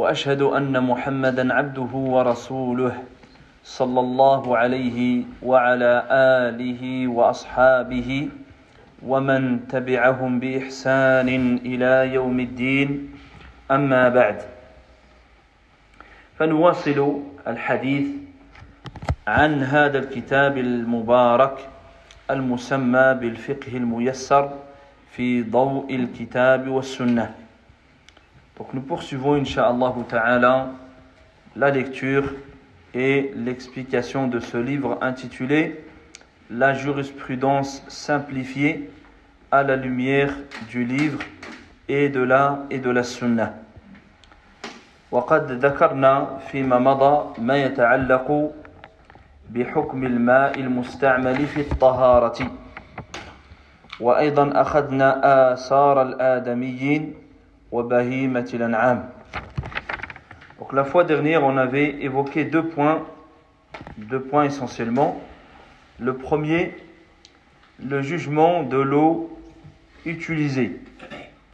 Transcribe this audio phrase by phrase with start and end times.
[0.00, 3.02] وأشهد أن محمدا عبده ورسوله
[3.64, 8.28] صلى الله عليه وعلى آله وأصحابه
[9.06, 11.28] ومن تبعهم بإحسان
[11.64, 12.88] إلى يوم الدين.
[13.70, 14.38] أما بعد
[16.38, 18.08] فنواصل الحديث
[19.26, 21.56] عن هذا الكتاب المبارك
[22.30, 24.44] المسمى بالفقه الميسر
[25.12, 27.49] في ضوء الكتاب والسنة.
[28.59, 30.71] Donc nous poursuivons Inch'Allah Ta'ala
[31.55, 32.33] la lecture
[32.93, 35.83] et l'explication de ce livre intitulé
[36.49, 38.89] La jurisprudence simplifiée
[39.51, 40.33] à la lumière
[40.69, 41.19] du livre
[41.87, 43.53] et de la et de la sunna.
[45.11, 48.51] وقد ذكرنا فيما مضى ما يتعلق
[49.49, 52.51] بحكم الماء المستعمل في الطهارة
[53.99, 55.09] وأيضا أخذنا
[55.53, 57.18] آثار الآدميين وبهيمة الأنعام
[57.72, 57.92] donc
[60.72, 63.06] la fois dernière, on avait évoqué deux points,
[63.96, 65.20] deux points essentiellement.
[66.00, 66.76] Le premier,
[67.78, 69.38] le jugement de l'eau
[70.04, 70.80] utilisée,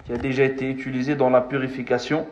[0.04, 2.26] qui a déjà été utilisée dans la purification.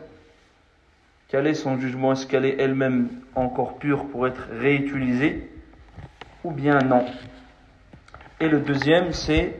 [1.27, 2.13] Quel est son jugement?
[2.13, 5.47] Est-ce qu'elle est elle-même encore pure pour être réutilisée
[6.43, 7.05] ou bien non?
[8.39, 9.59] Et le deuxième, c'est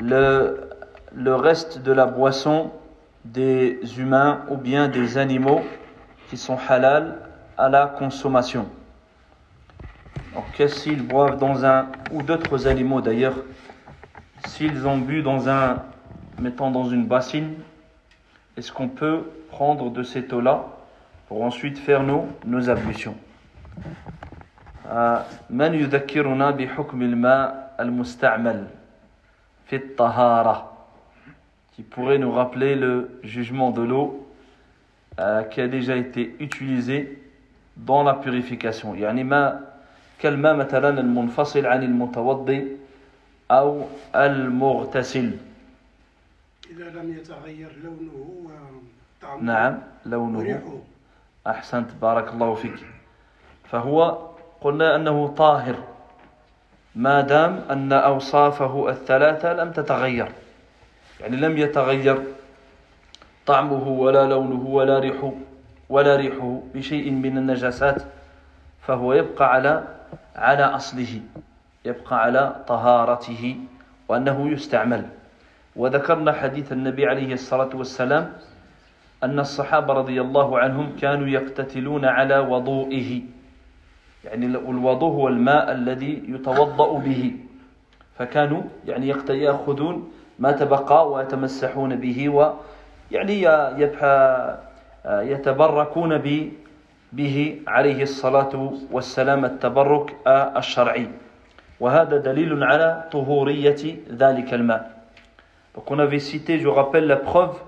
[0.00, 0.68] le,
[1.14, 2.72] le reste de la boisson
[3.25, 5.61] des humains ou bien des animaux
[6.29, 7.17] qui sont halal
[7.57, 8.67] à la consommation.
[10.33, 13.35] Donc, s'ils boivent dans un, ou d'autres animaux d'ailleurs,
[14.45, 15.77] s'ils ont bu dans un,
[16.39, 17.55] mettons dans une bassine,
[18.55, 20.65] est-ce qu'on peut prendre de cette eau-là
[21.27, 23.15] pour ensuite faire nos, nos ablutions
[25.49, 28.67] من يذكرنا بحكم الماء المستعمل
[29.65, 30.72] في الطهارة
[31.74, 34.28] qui pourrait nous rappeler le jugement de l'eau
[35.18, 37.18] euh, qui a déjà été utilisé
[37.76, 38.94] dans la purification.
[38.94, 39.60] يعني ما
[40.18, 42.76] كالماء مثلا المنفصل عن المتوضي
[43.50, 43.82] أو
[44.14, 45.30] المغتسل
[46.70, 48.46] إذا لم يتغير لونه
[49.22, 50.38] وطعمه نعم لونه.
[50.38, 50.78] وريحه
[51.46, 52.86] أحسنت بارك الله فيك.
[53.64, 54.28] فهو
[54.60, 55.76] قلنا أنه طاهر.
[56.94, 60.43] ما دام أن أوصافه الثلاثة لم تتغير.
[61.24, 62.22] يعني لم يتغير
[63.46, 65.32] طعمه ولا لونه ولا ريحه
[65.88, 68.02] ولا ريحه بشيء من النجاسات
[68.84, 69.84] فهو يبقى على
[70.36, 71.20] على أصله
[71.84, 73.56] يبقى على طهارته
[74.08, 75.04] وأنه يستعمل.
[75.76, 78.32] وذكرنا حديث النبي عليه الصلاة والسلام
[79.24, 83.22] أن الصحابة رضي الله عنهم كانوا يقتتلون على وضوئه.
[84.24, 87.32] يعني الوضوء هو الماء الذي يتوضأ به.
[88.18, 93.42] فكانوا يعني يأخذون ما تبقى ويتمسحون به ويعني
[93.82, 94.56] يبحى
[95.06, 96.18] يتبركون
[97.12, 100.16] به عليه الصلاة والسلام التبرك
[100.56, 101.08] الشرعي
[101.80, 104.94] وهذا دليل على طهورية ذلك الماء
[105.74, 107.58] Donc on avait cité, je rappelle la preuve,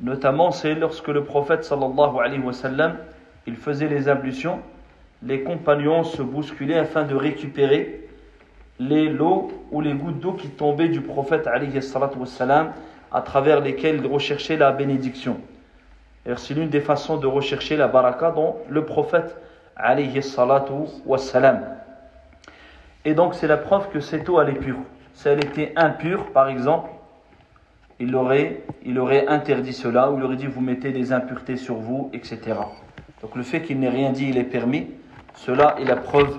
[0.00, 2.96] notamment c'est lorsque le prophète sallallahu alayhi wa sallam,
[3.46, 4.60] il faisait les ablutions,
[5.22, 8.03] les compagnons se bousculaient afin de récupérer
[8.78, 12.72] les lots ou les gouttes d'eau qui tombaient du prophète alayhi salatu wa sallam,
[13.12, 15.38] à travers lesquels il recherchait la bénédiction.
[16.36, 19.36] C'est l'une des façons de rechercher la baraka dont le prophète
[19.76, 20.72] alayhi salatu
[21.04, 21.60] wa salam.
[23.04, 24.78] Et donc c'est la preuve que cette eau elle est pure.
[25.12, 26.90] Si elle était impure par exemple,
[28.00, 31.76] il aurait, il aurait interdit cela, ou il aurait dit vous mettez des impuretés sur
[31.76, 32.40] vous, etc.
[33.22, 34.88] Donc le fait qu'il n'ait rien dit, il est permis,
[35.34, 36.38] cela est la preuve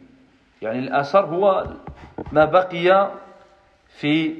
[0.61, 1.67] يعني الآثار هو
[2.31, 3.11] ما بقي
[3.87, 4.35] في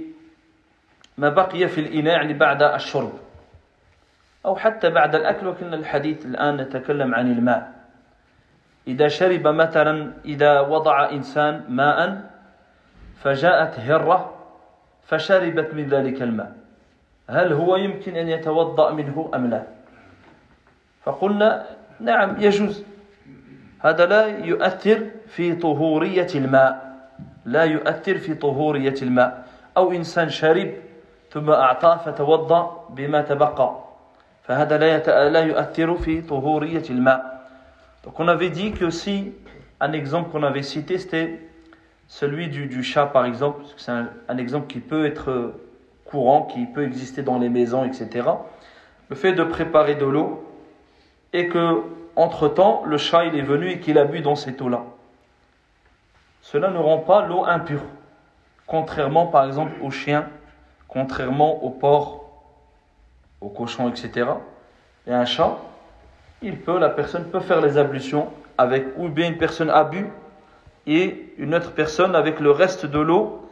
[1.18, 3.14] ما بقي في الإناء يعني بعد الشرب
[4.46, 7.72] أو حتى بعد الأكل وكنا الحديث الآن نتكلم عن الماء.
[8.88, 12.30] إذا شرب مثلا إذا وضع إنسان ماء
[13.22, 14.38] فجاءت هرة
[15.04, 16.56] فشربت من ذلك الماء.
[17.30, 19.64] هل هو يمكن أن يتوضأ منه أم لا؟
[21.04, 21.66] فقلنا
[22.00, 22.91] نعم يجوز.
[23.81, 26.97] هذا لا يؤثر في طهورية الماء
[27.45, 29.47] لا يؤثر في طهورية الماء
[29.77, 30.71] أو إنسان شرب
[31.31, 33.85] ثم أعطاه فتوضأ بما تبقى
[34.43, 37.37] فهذا لا لا يؤثر في طهورية الماء
[38.05, 39.33] Donc on avait dit que si
[39.81, 41.41] un exemple qu'on avait cité c'était
[42.07, 45.55] celui du, du, chat par exemple, c'est un, un, exemple qui peut être
[46.05, 48.29] courant, qui peut exister dans les maisons, etc.
[49.09, 50.45] Le fait de préparer de l'eau
[51.33, 51.83] et que
[52.17, 54.83] entre-temps le chat il est venu et qu'il a bu dans cette eau-là.
[56.43, 57.83] Cela ne rend pas l'eau impure,
[58.67, 60.29] contrairement par exemple au chien,
[60.89, 62.25] contrairement au porc,
[63.41, 64.31] au cochon, etc.
[65.07, 65.57] Et un chat,
[66.43, 68.29] il peut, la personne peut faire les ablutions
[68.59, 70.07] avec, ou bien une personne a bu
[70.87, 73.49] et une autre personne avec le reste de l'eau,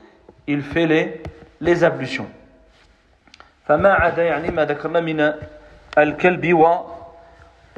[0.47, 1.23] il fait les,
[1.61, 2.29] les ablutions.
[3.67, 5.33] فما عدا يعني ما ذكرنا من
[5.99, 6.55] الكلب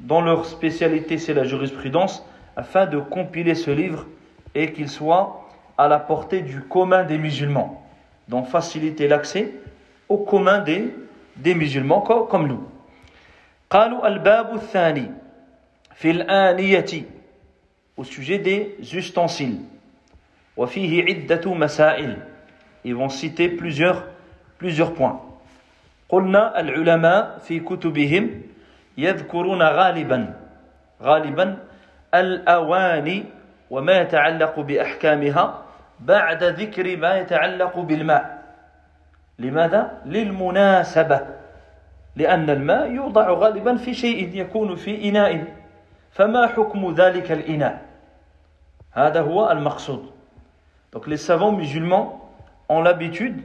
[0.00, 2.24] dont leur spécialité c'est la jurisprudence
[2.56, 4.06] afin de compiler ce livre
[4.54, 5.46] et qu'il soit
[5.78, 7.86] à la portée du commun des musulmans,
[8.28, 9.52] donc faciliter l'accès
[10.08, 10.94] au commun des,
[11.36, 12.62] des musulmans comme nous.
[13.70, 15.10] قالوا الباب الثاني
[15.94, 17.04] في الآنية
[17.98, 19.58] au sujet des ustensiles
[20.56, 22.16] وفيه عدة مسائل
[22.84, 24.04] ils vont citer plusieurs
[24.58, 25.20] plusieurs points
[26.08, 28.30] قلنا العلماء في كتبهم
[28.97, 30.33] يذكرون غالبا
[31.01, 31.57] غالبا
[32.13, 33.23] الأواني
[33.69, 35.61] وما يتعلق بأحكامها
[35.99, 38.43] بعد ذكر ما يتعلق بالماء.
[39.39, 41.19] لماذا؟ للمناسبة
[42.15, 45.45] لأن الماء يوضع غالبا في شيء يكون في إناء.
[46.11, 47.81] فما حكم ذلك الإناء؟
[48.91, 50.11] هذا هو المقصود.
[50.91, 52.19] Donc les savants musulmans
[52.67, 53.41] ont l'habitude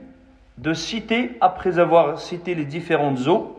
[0.58, 3.55] de citer, après avoir cité les différentes eaux,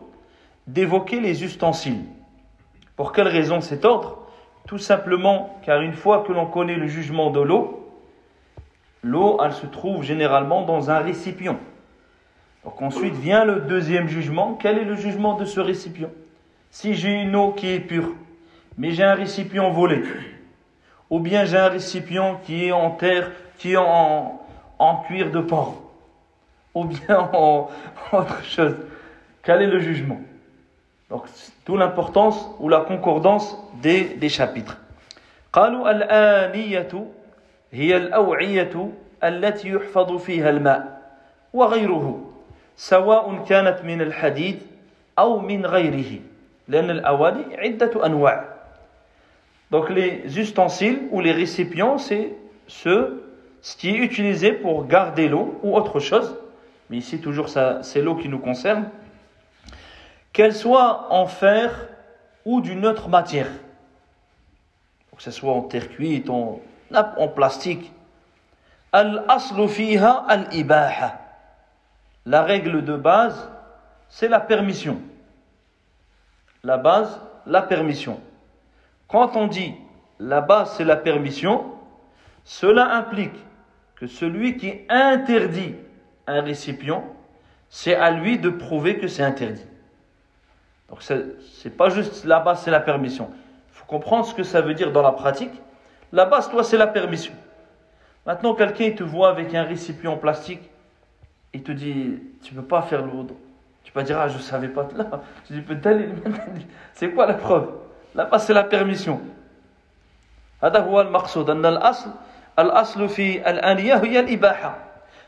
[0.68, 2.04] d'évoquer les ustensiles.
[2.94, 4.18] Pour quelle raison cet ordre?
[4.66, 7.90] Tout simplement car une fois que l'on connaît le jugement de l'eau,
[9.02, 11.58] l'eau, elle se trouve généralement dans un récipient.
[12.64, 14.58] Donc ensuite vient le deuxième jugement.
[14.60, 16.10] Quel est le jugement de ce récipient?
[16.70, 18.12] Si j'ai une eau qui est pure,
[18.76, 20.02] mais j'ai un récipient volé,
[21.08, 24.38] ou bien j'ai un récipient qui est en terre, qui est en,
[24.78, 25.82] en cuir de porc,
[26.74, 27.70] ou bien en
[28.12, 28.76] autre chose,
[29.42, 30.20] quel est le jugement?
[31.09, 31.25] Donc,
[31.65, 34.77] d'où l'importance ou la concordance des, des chapitres.
[35.53, 37.05] قالوا الآنية
[37.71, 38.89] هي الأوعية
[39.23, 41.01] التي يحفظ فيها الماء
[41.53, 42.31] وغيره
[42.77, 44.59] سواء كانت من الحديد
[45.19, 46.19] أو من غيره
[46.67, 48.45] لأن الأواني عدة أنواع
[49.71, 52.35] Donc les ustensiles ou les récipients, c'est
[52.67, 53.21] ce,
[53.61, 56.35] ce qui est utilisé pour garder l'eau ou autre chose.
[56.89, 58.85] Mais ici toujours c'est l'eau qui nous concerne.
[60.38, 61.88] Qu'elle soit en fer
[62.44, 63.50] ou d'une autre matière.
[65.16, 66.60] Que ce soit en terre cuite, en,
[67.34, 67.90] plastique.
[68.92, 71.18] Al-aslu fiha al-ibaha.
[72.24, 73.50] La règle de base,
[74.08, 75.02] c'est la permission.
[76.62, 78.20] La base, la permission.
[79.08, 79.74] Quand on dit
[80.20, 81.64] la base, c'est la permission,
[82.44, 83.44] cela implique
[83.96, 85.74] que celui qui interdit
[86.28, 87.02] un récipient,
[87.68, 89.66] c'est à lui de prouver que c'est interdit.
[90.89, 93.29] Donc c'est pas juste la base, c'est la permission.
[93.69, 95.53] Il faut comprendre ce que ça veut dire dans la pratique.
[96.11, 97.33] La base, toi, c'est la permission.
[98.25, 100.61] Maintenant, quelqu'un te voit avec un récipient en plastique,
[101.53, 103.11] il te dit, tu ne peux pas faire le
[103.83, 104.87] Tu peux dire, ah, je ne savais pas.
[104.95, 105.63] Là, tu dis,
[106.93, 107.69] c'est quoi la preuve
[108.15, 109.19] Là-bas, c'est la permission.
[110.63, 112.09] هذا هو المقصود أن الأصل
[112.59, 114.77] الأصل في الآنية هي الإباحة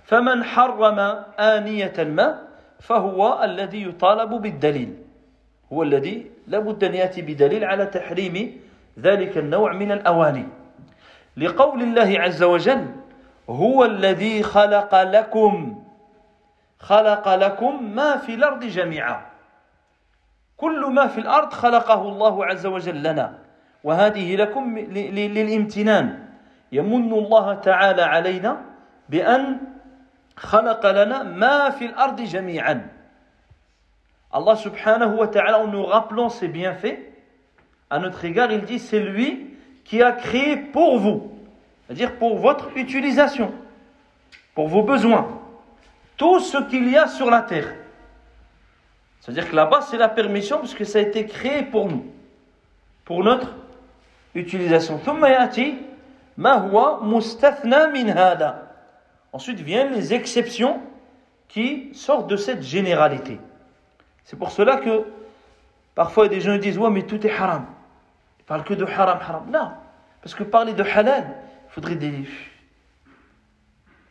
[0.04, 1.00] فمن حرم
[1.40, 2.48] آنية الماء
[2.80, 4.96] فهو الذي يطالب بالدليل
[5.73, 8.61] هو الذي لابد أن يأتي بدليل على تحريم
[8.99, 10.49] ذلك النوع من الأواني.
[11.37, 12.87] لقول الله عز وجل
[13.51, 15.83] هو الذي خلق لكم
[16.79, 19.27] خلق لكم ما في الأرض جميعا.
[20.57, 23.39] كل ما في الأرض خلقه الله عز وجل لنا
[23.85, 26.19] وهذه لكم للامتنان.
[26.73, 28.61] يمن الله تعالى علينا
[29.09, 29.59] بأن
[30.37, 32.89] خلق لنا ما في الأرض جميعا.
[34.33, 36.99] Allah subhanahu wa ta'ala, en nous rappelant ses bienfaits,
[37.89, 39.47] à notre égard, il dit c'est lui
[39.85, 41.33] qui a créé pour vous,
[41.87, 43.53] c'est-à-dire pour votre utilisation,
[44.55, 45.27] pour vos besoins,
[46.17, 47.75] tout ce qu'il y a sur la terre.
[49.21, 52.07] C'est-à-dire que là-bas, c'est la permission parce que ça a été créé pour nous,
[53.05, 53.53] pour notre
[54.35, 55.01] utilisation.
[59.33, 60.81] Ensuite viennent les exceptions
[61.49, 63.39] qui sortent de cette généralité.
[64.31, 65.07] C'est pour cela que
[65.97, 67.67] parfois des gens disent Ouais, mais tout est haram.
[68.39, 69.51] Ils parlent que de haram, haram.
[69.51, 69.73] Non,
[70.23, 71.35] parce que parler de halal,
[71.67, 72.29] il faudrait des.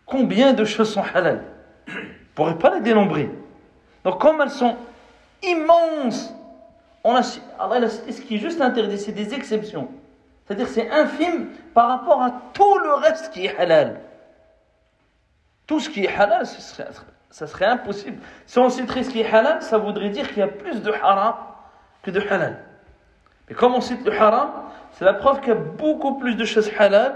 [0.06, 1.46] Combien de choses sont halal?
[1.88, 2.04] On ne
[2.36, 3.32] pourrait pas les dénombrer.
[4.04, 4.76] Donc, comme elles sont
[5.42, 6.34] immenses,
[7.06, 9.88] on a, ce qui est juste interdit, c'est des exceptions.
[10.46, 14.02] C'est-à-dire c'est infime par rapport à tout le reste qui est halal.
[15.66, 16.46] Tout ce qui est halal,
[17.31, 18.19] ça serait impossible.
[18.47, 20.93] Si on citerait ce qui est halal, ça voudrait dire qu'il y a plus de
[20.93, 21.35] haram
[22.03, 22.65] que de halal.
[23.49, 24.51] Mais comme on cite le haram,
[24.93, 27.15] c'est la preuve qu'il y a beaucoup plus de choses halal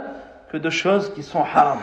[0.50, 1.78] que de choses qui sont haram.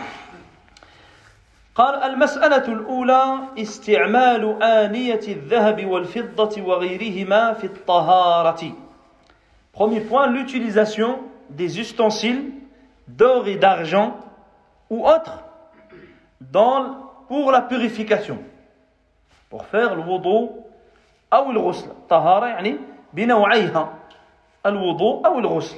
[1.75, 8.72] قال المسألة الأولى استعمال آنية الذهب والفضة وغيرهما في الطهارة.
[9.74, 11.19] Premier point, l'utilisation
[11.50, 12.51] des ustensiles
[13.10, 14.15] d'or et d'argent
[14.89, 15.43] ou autres
[16.39, 18.38] dans, pour la purification.
[19.49, 20.50] Pour faire le wudu
[21.32, 21.90] أو الغسل.
[22.08, 22.76] طهارة يعني
[23.12, 23.94] بنوعيها
[24.66, 25.76] الوضوء أو الغسل.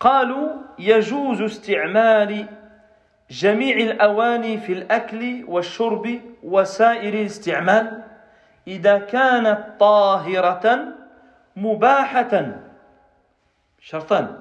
[0.00, 0.48] قالوا
[0.78, 2.46] يجوز استعمال
[3.30, 8.02] جميع الأواني في الأكل والشرب وسائر الاستعمال
[8.66, 10.94] إذا كانت طاهرة
[11.56, 12.52] مباحة
[13.80, 14.38] شرطان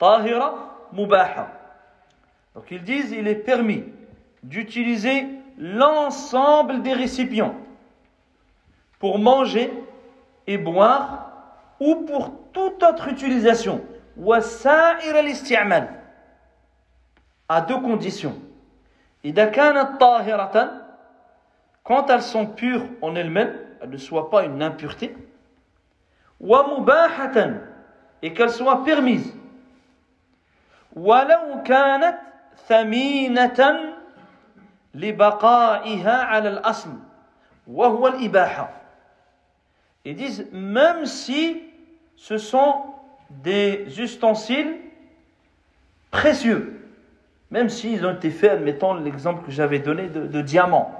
[0.00, 1.48] طاهرة مباحة
[2.54, 3.84] Donc ils disent il est permis
[4.42, 5.26] d'utiliser
[5.58, 7.54] l'ensemble des récipients
[8.98, 9.72] pour manger
[10.46, 11.32] et boire
[11.80, 13.84] ou pour toute autre utilisation.
[17.48, 18.36] À deux conditions.
[21.84, 25.16] Quand elles sont pures en elles-mêmes, elles ne soient pas une impureté.
[28.22, 29.34] Et qu'elles soient permises.
[40.04, 41.62] Ils disent, même si
[42.16, 42.82] ce sont
[43.30, 44.76] des ustensiles
[46.10, 46.88] précieux,
[47.50, 50.96] même s'ils ont été faits, admettons l'exemple que j'avais donné de, diamants,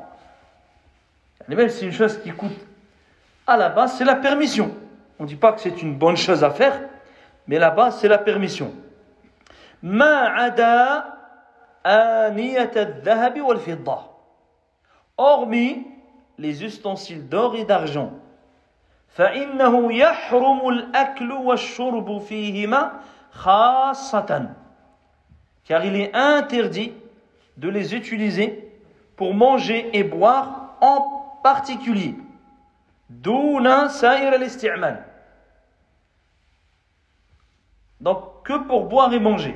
[1.50, 2.56] et même si c'est une chose qui coûte
[3.47, 4.73] à la base, c'est la permission.
[5.18, 6.80] On ne dit pas que c'est une bonne chose à faire,
[7.49, 8.73] mais là-bas, c'est la permission.
[9.82, 11.19] Ma'ada
[15.17, 15.88] hormis
[16.38, 18.12] les ustensiles d'or et d'argent
[19.15, 22.91] فإنه يحرم الأكل والشرب فيهما
[23.31, 24.50] خاصة
[25.63, 26.93] car il est interdit
[27.57, 28.69] de les utiliser
[29.15, 32.15] pour manger et boire en particulier
[33.09, 35.05] دون سائر الاستعمال
[38.01, 39.55] Donc que pour boire et manger.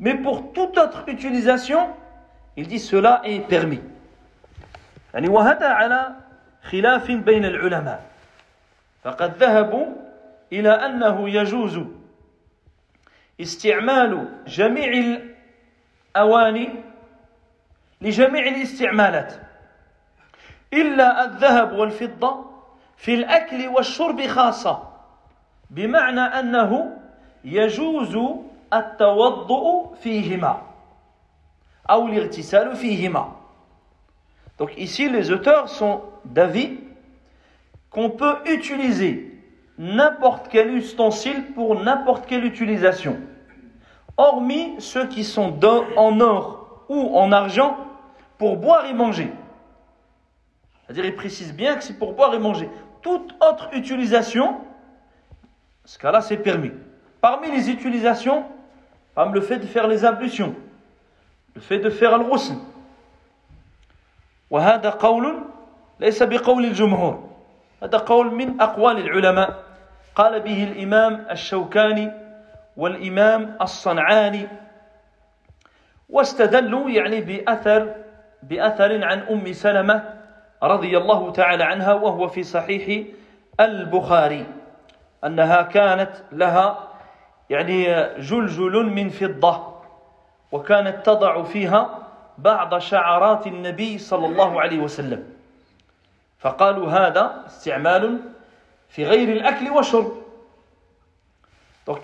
[0.00, 1.88] Mais pour toute autre utilisation,
[2.56, 3.80] il dit cela est permis.
[5.14, 6.14] يعني وهذا على
[6.62, 8.02] خلاف بين العلماء
[9.04, 9.86] فقد ذهبوا
[10.52, 11.80] إلى أنه يجوز
[13.40, 15.18] استعمال جميع
[16.16, 16.68] الأواني
[18.00, 19.34] لجميع الاستعمالات
[20.72, 22.44] إلا الذهب والفضة
[22.96, 24.82] في الأكل والشرب خاصة
[25.70, 26.96] بمعنى أنه
[27.44, 28.18] يجوز
[28.72, 30.62] التوضؤ فيهما
[31.90, 33.32] أو الاغتسال فيهما
[34.58, 36.78] Donc ici, les auteurs sont d'avis
[37.90, 39.38] qu'on peut utiliser
[39.78, 43.18] n'importe quel ustensile pour n'importe quelle utilisation,
[44.16, 45.60] hormis ceux qui sont
[45.96, 47.76] en or ou en argent
[48.38, 49.30] pour boire et manger.
[50.84, 52.70] C'est-à-dire, il précise bien que c'est pour boire et manger.
[53.02, 54.60] Toute autre utilisation,
[55.84, 56.72] ce cas-là, c'est permis.
[57.20, 58.44] Parmi les utilisations,
[59.15, 60.55] comme le fait de faire les ablutions,
[61.55, 62.55] le fait de faire le ghusl.
[64.49, 65.43] وهذا قول
[65.99, 67.29] ليس بقول الجمهور.
[67.83, 69.63] هذا قول من أقوال العلماء.
[70.15, 72.11] قال به الإمام الشوكاني
[72.77, 74.47] والإمام الصنعاني.
[76.09, 77.95] واستدلوا يعني بأثر
[78.43, 80.03] بأثر عن أم سلمة
[80.63, 83.07] رضي الله تعالى عنها وهو في صحيح
[83.59, 84.45] البخاري.
[85.23, 86.90] أنها كانت لها
[87.49, 87.83] يعني
[88.19, 89.71] جلجل من فضة
[90.51, 92.07] وكانت تضع فيها
[92.37, 95.23] بعض شعرات النبي صلى الله عليه وسلم
[96.39, 98.19] فقالوا هذا استعمال
[98.89, 100.21] في غير الأكل والشرب
[101.87, 101.99] Donc,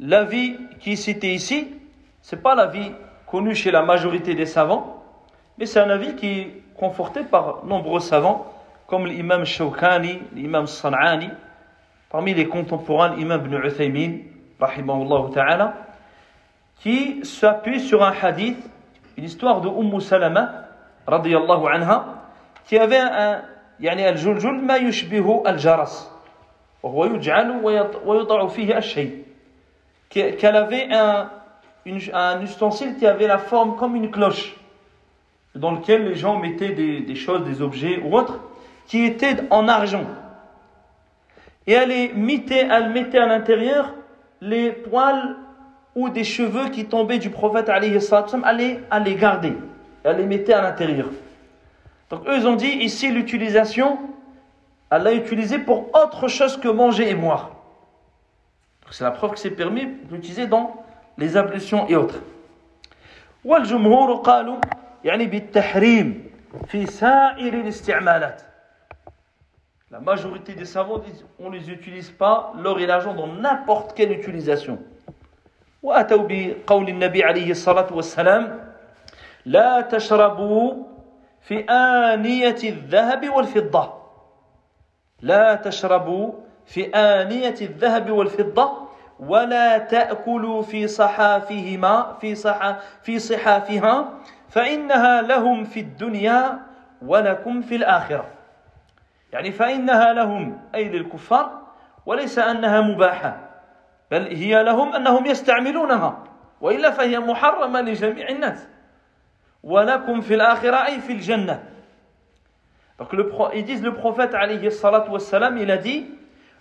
[0.00, 1.68] l'avis qui est cité ici,
[2.20, 2.90] ce n'est pas l'avis
[3.26, 5.04] connu chez la majorité des savants,
[5.56, 8.52] mais c'est un avis qui est conforté par nombreux savants,
[8.88, 11.30] comme l'imam Shawkani, l'imam San'ani,
[12.08, 14.18] parmi les contemporains, l'imam Ibn Uthaymin,
[14.59, 15.73] rahimahullah ta'ala,
[16.79, 18.57] qui s'appuie sur un hadith,
[19.17, 20.65] une histoire de Umm Salama,
[21.07, 22.05] radiyallahu anha,
[22.65, 23.41] qui avait un,
[23.79, 26.11] يعني الجلجل ما يشبه الجرس
[26.83, 27.61] وهو يجعل
[28.05, 29.25] ويضع فيه الشيء
[30.09, 31.29] qu'elle avait un,
[31.85, 34.55] une, un ustensile qui avait la forme comme une cloche
[35.55, 38.39] dans lequel les gens mettaient des, des choses, des objets ou autres
[38.87, 40.05] qui étaient en argent
[41.67, 43.93] et elle, les mettait, elle mettait à l'intérieur
[44.41, 45.35] les poils
[45.95, 49.53] ou des cheveux qui tombaient du prophète alayhi salam, elle les, elle les gardait
[50.03, 51.07] elle les mettait à l'intérieur
[52.09, 53.97] donc eux ils ont dit ici l'utilisation,
[54.91, 57.51] elle l'a utilisé pour autre chose que manger et boire.
[58.91, 60.85] C'est la preuve que c'est permis d'utiliser dans
[61.17, 62.21] les ablutions et autres.
[63.45, 64.57] والجمهور قالوا
[65.03, 66.31] يعني بالتحريم
[66.67, 68.41] في سائر الاستعمالات.
[69.91, 73.95] La majorité des savants disent on ne les utilise pas l'or et l'argent dans n'importe
[73.95, 74.79] quelle utilisation.
[75.83, 78.73] وأتوا بقول النبي عليه الصلاة والسلام
[79.45, 80.73] لا تشربوا
[81.41, 83.93] في آنية الذهب والفضة
[85.21, 86.31] لا تشربوا
[86.65, 88.85] في آنية الذهب والفضة
[89.19, 94.09] ولا تأكلوا في صحافهما في صح في صحافها
[94.49, 96.59] فإنها لهم في الدنيا
[97.01, 98.25] ولكم في الآخرة
[99.32, 101.60] يعني فإنها لهم أي للكفار
[102.06, 103.36] وليس أنها مباحة
[104.10, 106.24] بل هي لهم أنهم يستعملونها
[106.60, 108.68] وإلا فهي محرمة لجميع الناس
[109.62, 111.60] walakum fil akhirah fil jannah.
[112.98, 116.06] Donc le, ils disent le prophète alayhi salatu wassalam, il a dit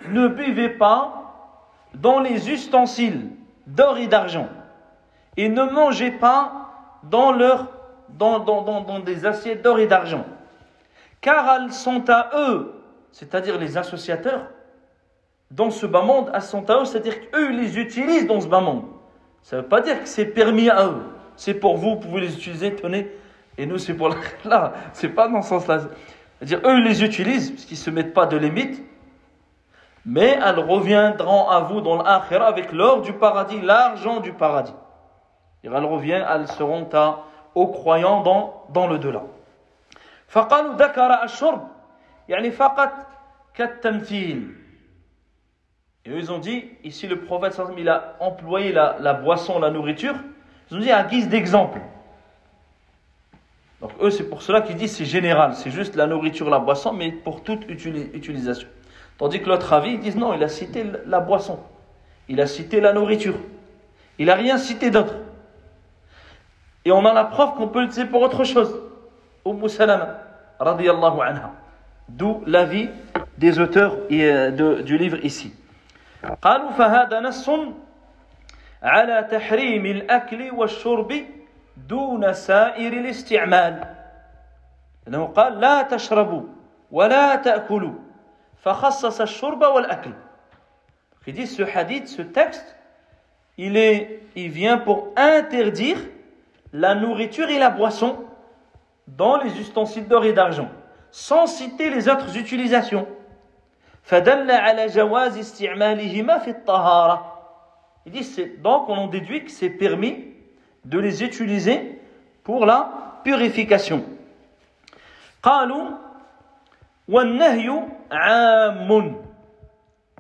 [0.08, 1.34] ne buvez pas
[1.94, 3.30] dans les ustensiles
[3.68, 4.48] d'or et d'argent
[5.36, 6.52] et ne mangez pas
[7.04, 7.68] dans, leur,
[8.10, 10.26] dans, dans, dans, dans des assiettes d'or et d'argent
[11.22, 12.74] car elles sont à eux,
[13.12, 14.48] c'est-à-dire les associateurs,
[15.52, 18.62] dans ce bas monde, elles sont à eux, c'est-à-dire qu'eux les utilisent dans ce bas
[18.62, 18.86] monde.
[19.42, 21.04] Ça ne veut pas dire que c'est permis à eux
[21.40, 23.10] c'est pour vous, vous pouvez les utiliser, tenez.
[23.58, 24.10] Et nous, c'est pour
[24.46, 24.74] là.
[24.92, 25.80] C'est pas dans ce sens-là.
[26.38, 28.84] C'est-à-dire, eux, les utilisent, parce qu'ils ne se mettent pas de limite.
[30.06, 34.76] Mais elles reviendront à vous dans l'akhira avec l'or du paradis, l'argent du paradis.
[35.64, 37.20] Elles reviennent, elles seront à,
[37.56, 39.24] aux croyants dans, dans le delà.
[40.29, 41.69] فقالوا ذكر الشرب
[42.29, 42.91] يعني فقط
[43.55, 44.65] كالتمثيل
[46.07, 49.71] et eux, ils ont dit, ici le prophète il a employé la, la boisson, la
[49.71, 50.15] nourriture,
[50.71, 51.81] ils ont dit à guise d'exemple.
[53.81, 56.93] Donc eux, c'est pour cela qu'ils disent c'est général, c'est juste la nourriture, la boisson,
[56.93, 58.69] mais pour toute utilisation.
[59.17, 61.59] Tandis que l'autre avis, ils disent non, il a cité la boisson,
[62.29, 63.37] il a cité la nourriture,
[64.19, 65.15] il n'a rien cité d'autre.
[66.85, 68.79] Et on a la preuve qu'on peut l'utiliser pour autre chose.
[69.45, 70.19] Umm Salama,
[70.61, 71.53] radiyallahu anha.
[72.09, 72.89] D'où l'avis
[73.39, 75.53] des auteurs euh, du livre ici.
[76.43, 77.51] قالوا فهذا نص
[78.83, 81.13] على تحريم الأكل والشرب
[81.89, 83.85] دون سائر الاستعمال
[85.07, 86.43] لأنه قال لا تشربوا
[86.91, 87.93] ولا تأكلوا
[88.63, 90.13] فخصص الشرب والأكل
[91.27, 92.77] Il dit ce hadith, ce texte,
[93.57, 95.97] il, est, il vient pour interdire
[96.75, 98.25] la nourriture et la boisson
[99.18, 100.70] dans les ustensiles d'or et d'argent,
[101.12, 103.08] sans citer les autres utilisations.
[108.06, 110.26] Il dit, donc on en déduit que c'est permis
[110.86, 112.02] de les utiliser
[112.44, 114.04] pour la purification.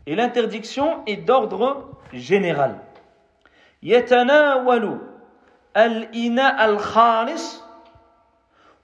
[0.05, 2.75] Et l'interdiction est d'ordre général.
[5.73, 7.61] al-ina al-khalis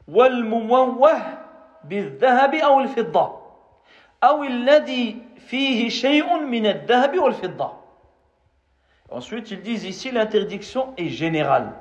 [0.09, 1.23] والمموه
[1.85, 3.41] بالذهب أو الفضة
[4.25, 7.81] أو الذي فيه شيء من الذهب والفضة
[9.13, 11.73] Ensuite, ils disent ici l'interdiction est générale.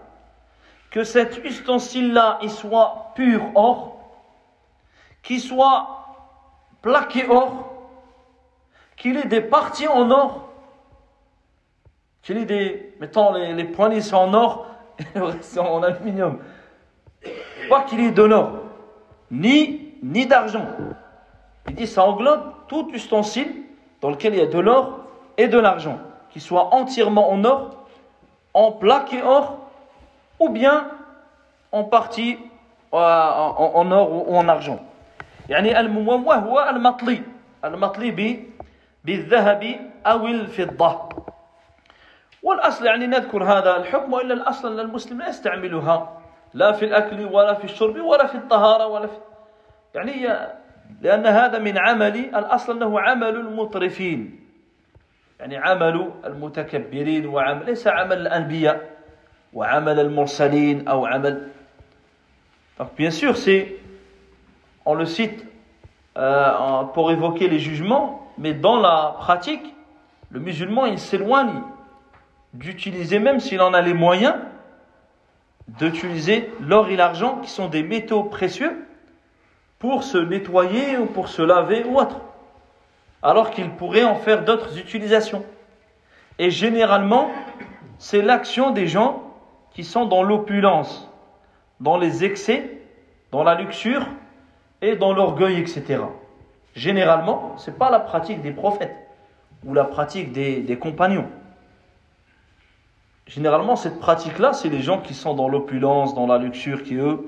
[0.89, 3.99] Que cet ustensile-là, il soit pur or,
[5.21, 5.99] qu'il soit
[6.81, 7.71] plaqué or,
[8.97, 10.49] qu'il ait des parties en or,
[12.23, 14.65] qu'il ait des, mettons, les, les poignées sont en or
[14.97, 16.39] et le reste en aluminium.
[17.69, 18.51] Pas qu'il ait de l'or,
[19.31, 20.65] ni, ni d'argent.
[21.67, 23.63] Il dit ça englobe tout ustensile
[24.01, 24.99] dans lequel il y a de l'or
[25.37, 25.99] et de l'argent,
[26.31, 27.85] qui soit entièrement en or,
[28.53, 29.57] en plaque et or,
[30.39, 30.87] ou bien
[31.71, 32.39] en partie
[32.93, 34.79] euh, en, en or ou en argent.
[35.49, 37.21] يعني المموه هو المطلي
[37.65, 38.43] المطلي ب-
[39.05, 39.63] بالذهب
[40.05, 41.09] أو الفضة
[42.43, 46.09] والأصل يعني نذكر هذا الحكم وإلا الأصل أن المسلم لا يستعملها
[46.53, 49.13] لا في الأكل ولا في الشرب ولا في الطهارة ولا في
[49.95, 50.27] يعني
[51.01, 54.39] لأن هذا من عمل الأصل أنه عمل المطرفين
[55.39, 58.89] يعني عمل المتكبرين وعمل ليس عمل الأنبياء
[59.53, 61.47] وعمل المرسلين أو عمل
[62.79, 63.75] Donc bien sûr, c'est,
[64.85, 65.45] on le cite
[66.17, 69.75] euh, en- pour évoquer les jugements, mais dans la pratique,
[70.31, 71.61] le musulman, il s'éloigne
[72.53, 74.35] d'utiliser, même s'il en a les moyens,
[75.78, 78.86] d'utiliser l'or et l'argent, qui sont des métaux précieux,
[79.78, 82.20] pour se nettoyer ou pour se laver ou autre,
[83.22, 85.44] alors qu'il pourrait en faire d'autres utilisations.
[86.38, 87.30] Et généralement,
[87.98, 89.22] c'est l'action des gens
[89.72, 91.10] qui sont dans l'opulence,
[91.80, 92.78] dans les excès,
[93.30, 94.06] dans la luxure
[94.80, 96.02] et dans l'orgueil, etc.
[96.74, 98.96] Généralement, ce n'est pas la pratique des prophètes
[99.64, 101.28] ou la pratique des, des compagnons.
[103.27, 107.19] Généralement, cette pratique-là, c'est les gens qui sont dans l'opulence, dans la luxure, qui eux,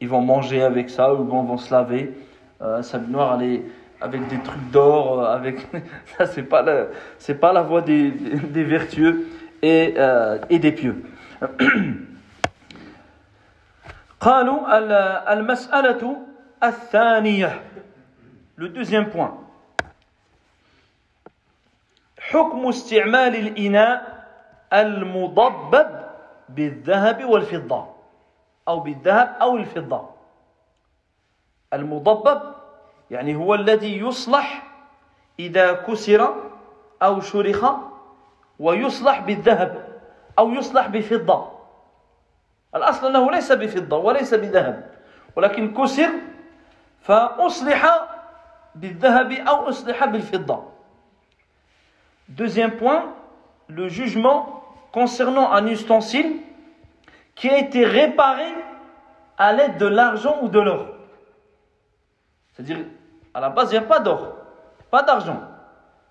[0.00, 2.14] ils vont manger avec ça, ou vont se laver.
[2.62, 3.62] Euh, sa noire, elle est
[4.00, 5.66] avec des trucs d'or, euh, avec
[6.16, 6.86] ça, c'est pas la,
[7.18, 9.26] c'est pas la voie des, des vertueux
[9.62, 11.04] et, euh, et des pieux.
[14.20, 16.16] قالوا ال- المسألة
[16.62, 17.60] الثانية
[18.56, 19.34] le deuxième point
[22.18, 24.11] حكم استعمال الإناء
[24.73, 26.03] المضبب
[26.49, 27.87] بالذهب والفضة
[28.67, 30.09] أو بالذهب أو الفضة.
[31.73, 32.41] المضبب
[33.11, 34.63] يعني هو الذي يصلح
[35.39, 36.35] إذا كسر
[37.01, 37.65] أو شرخ
[38.59, 39.87] ويصلح بالذهب
[40.39, 41.51] أو يصلح بفضة.
[42.75, 44.91] الأصل أنه ليس بفضة وليس بذهب
[45.35, 46.09] ولكن كسر
[47.01, 48.07] فأصلح
[48.75, 50.63] بالذهب أو أصلح بالفضة.
[52.29, 53.13] Deuxième point,
[53.67, 54.62] le jugement
[54.93, 56.37] concernant un ustensile
[57.35, 58.45] qui a été réparé
[59.37, 60.85] à l'aide de l'argent ou de l'or.
[62.53, 62.77] C'est-à-dire,
[63.33, 64.35] à la base, il n'y a pas d'or,
[64.91, 65.41] pas d'argent,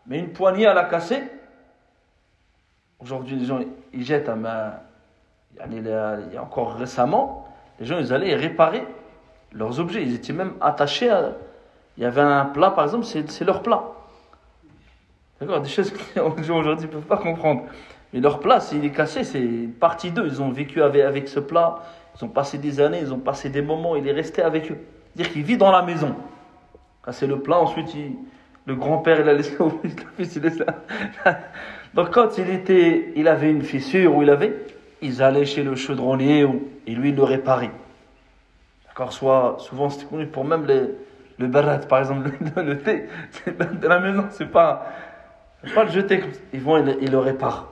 [0.06, 1.22] mais une poignée à la casser.
[2.98, 3.60] Aujourd'hui, les gens,
[3.92, 4.74] ils jettent à main.
[5.70, 8.84] Il y a il y a encore récemment, les gens, ils allaient réparer
[9.52, 10.02] leurs objets.
[10.02, 11.32] Ils étaient même attachés à.
[11.96, 13.82] Il y avait un plat, par exemple, c'est leur plat.
[15.40, 17.64] D'accord Des choses que les gens aujourd'hui ne peuvent pas comprendre.
[18.12, 20.26] Mais leur plat, s'il est cassé, c'est une partie d'eux.
[20.26, 21.82] Ils ont vécu avec, avec ce plat,
[22.18, 24.76] ils ont passé des années, ils ont passé des moments, il est resté avec eux.
[25.14, 26.14] C'est-à-dire qu'il vit dans la maison.
[27.04, 27.88] Casser le plat, ensuite,
[28.66, 29.70] le grand-père, il a laissé au
[30.16, 30.66] fils, il laisse là.
[31.94, 34.54] Donc, quand il, était, il avait une fissure, ou il avait,
[35.00, 36.46] ils allaient chez le chaudronnier,
[36.86, 37.70] et lui, il le réparait.
[38.86, 40.66] D'accord Soit, souvent, c'était connu pour même
[41.38, 44.86] le barat, par exemple, le, le thé, c'est de la maison, c'est pas,
[45.74, 46.22] pas le jeter.
[46.52, 47.68] Ils vont, ils, le- le réparent.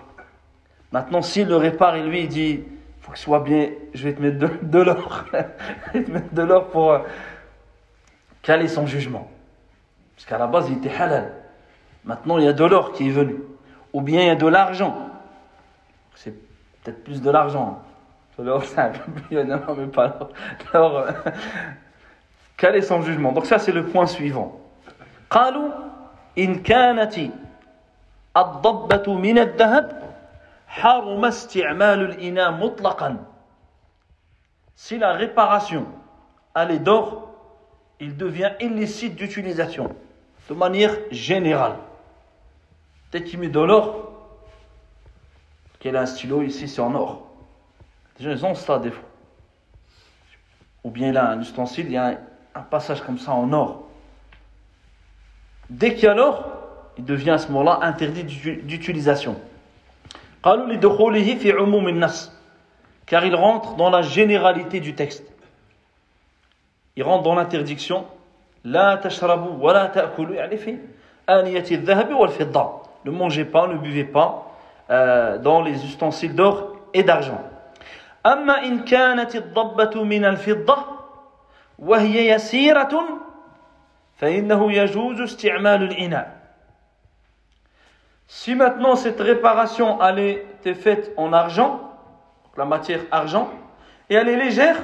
[0.92, 2.64] Maintenant, s'il le répare, et lui, il dit,
[3.02, 5.26] faut que ce soit bien, je vais te mettre de, de l'or.
[5.94, 7.00] je vais te mettre de l'or pour euh,
[8.42, 9.30] caler son jugement.
[10.16, 11.34] Parce qu'à la base, il était halal.
[12.04, 13.36] Maintenant, il y a de l'or qui est venu.
[13.94, 15.10] Ou bien il y a de l'argent.
[16.16, 16.34] C'est
[16.84, 17.82] peut-être plus de l'argent.
[18.38, 20.30] De L'or, c'est un peu plus, non, mais pas l'or.
[20.74, 21.12] L'or, euh,
[22.58, 23.32] Caler son jugement.
[23.32, 24.62] Donc ça, c'est le point suivant.
[25.30, 25.70] قالوا
[26.38, 27.16] إن كانت
[28.38, 30.09] الضبة من الذهب
[30.70, 33.18] حرم استعمال الإناء مطلقا
[34.76, 35.86] Si la réparation
[36.56, 37.30] elle est d'or,
[38.00, 39.96] il devient illicite d'utilisation
[40.50, 41.76] de manière générale.
[43.12, 44.12] Dès qu'il met de l'or,
[45.80, 47.24] qu'il a un stylo ici, c'est en or.
[48.20, 49.04] Les gens, ils ont ça des fois.
[50.84, 52.18] Ou bien il a un ustensile, il y a un,
[52.56, 53.88] un passage comme ça en or.
[55.70, 56.46] Dès qu'il y a l'or,
[56.98, 59.40] il devient à ce moment-là interdit d'utu- d'utilisation.
[63.08, 65.24] car il rentre dans la généralité du texte.
[66.96, 68.06] Il rentre dans l'interdiction
[68.66, 70.78] لا تشربوا ولا تأكلوا يعني في
[71.30, 72.82] آنية الذهب والفضة.
[73.06, 74.52] Ne mangez pas, ne buvez pas
[74.90, 77.42] euh, dans les ustensiles d'or et d'argent.
[78.26, 80.78] أما إن كانت الضبة من الفضة
[81.80, 83.04] وهي يسيرة
[84.18, 86.39] فإنه يجوز استعمال الإناء
[88.33, 91.81] si maintenant cette réparation elle était faite en argent,
[92.57, 93.51] la matière argent,
[94.09, 94.77] et elle est légère,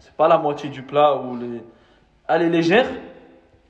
[0.00, 1.62] c'est pas la moitié du plat ou les,
[2.26, 2.86] elle est légère,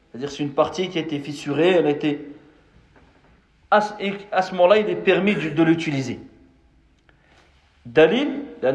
[0.09, 2.27] c'est-à-dire c'est une partie qui a été fissurée, elle a été
[3.71, 6.19] à ce moment-là il est permis de l'utiliser.
[7.85, 8.73] Dalil, la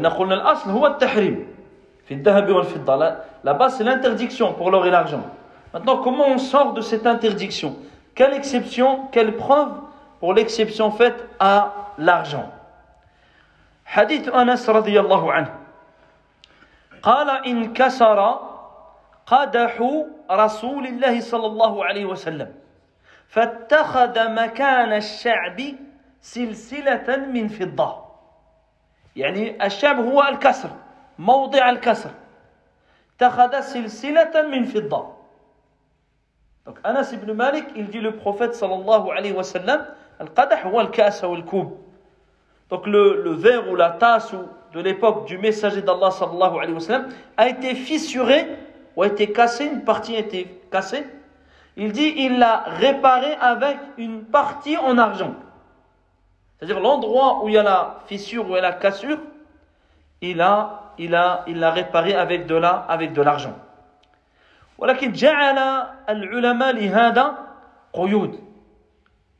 [3.54, 5.26] base c'est l'interdiction pour l'or et l'argent.
[5.74, 7.74] Maintenant comment on sort de cette interdiction?
[8.14, 9.72] Quelle exception, quelle preuve?
[10.20, 12.52] Pour l'exception faite à l'argent.
[13.88, 15.54] حديث أنس رضي الله عنه
[17.02, 18.40] قال انكسر
[19.26, 19.74] قدح
[20.30, 22.54] رسول الله صلى الله عليه وسلم
[23.28, 25.58] فاتخذ مكان الشعب
[26.20, 28.04] سلسلة من فضة
[29.16, 30.70] يعني الشعب هو الكسر
[31.18, 32.10] موضع الكسر
[33.16, 35.18] اتخذ سلسلة من فضة
[36.68, 39.86] Donc Anas ibn Malik, il dit le prophète sallallahu alayhi wa sallam,
[40.19, 41.77] al-qadah huwa al-kas ou al-koub.
[42.69, 46.73] Donc le, le verre ou la tasse ou de l'époque du messager d'Allah sallallahu alayhi
[46.73, 48.47] wa sallam a été fissuré
[48.95, 51.05] ou a été cassé, une partie a été cassée.
[51.75, 55.33] Il dit il l'a réparé avec une partie en argent.
[56.57, 59.17] C'est-à-dire l'endroit où il y a la fissure, où il y a la cassure,
[60.21, 63.55] il a, il a, il l'a réparé avec de la, avec de l'argent.
[64.77, 65.57] ولكن جعل
[66.09, 67.37] العلماء لهذا
[67.93, 68.39] قيود.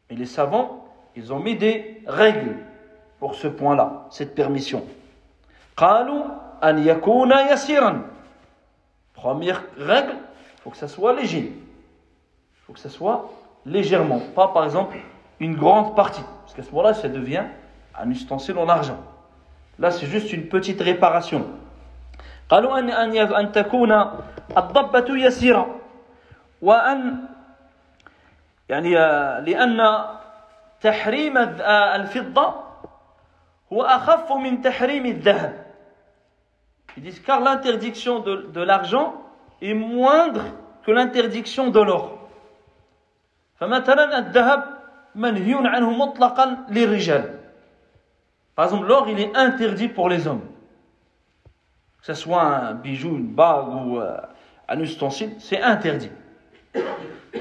[0.10, 2.58] Mais les savants, ils ont mis des règles
[3.20, 4.84] pour ce point-là, cette permission.
[5.78, 6.26] قالوا
[6.64, 8.02] أن يكون يسيرا.
[9.14, 10.16] Première règle,
[10.58, 11.52] il faut que ça soit léger.
[11.54, 13.30] Il faut que ça soit
[13.66, 14.98] légèrement, pas par exemple
[15.40, 16.24] une grande partie.
[16.42, 17.44] Parce qu'à ce moment-là, ça devient
[17.98, 18.98] un ustensile en argent.
[19.80, 21.46] Là, c'est juste une petite réparation.
[22.50, 23.92] قالوا أن أن أن تكون
[24.58, 25.76] الضبة يسيرة
[26.62, 27.16] وأن
[28.70, 30.06] يعني آه، لأن
[30.82, 32.54] تحريم الذ- آه، الفضة
[33.74, 35.64] هو أخف من تحريم الذهب.
[36.98, 39.16] Ils disent car l'interdiction de, de l'argent
[39.62, 40.44] est moindre
[40.86, 42.20] que l'interdiction de l'or.
[43.60, 44.64] فمثلا الذهب
[45.16, 47.40] منهي عنه مطلقا للرجال.
[48.56, 50.46] Par exemple, l'or, il est interdit pour les hommes.
[52.00, 54.18] Que ce soit un bijou, une bague ou euh,
[54.68, 56.12] un ustensile, c'est interdit.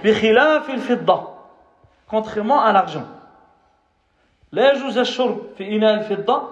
[0.05, 1.29] بخلاف الفضة
[2.11, 3.07] contrairement à l'argent
[4.53, 6.43] لا يجوز الشرب في إناء الفضة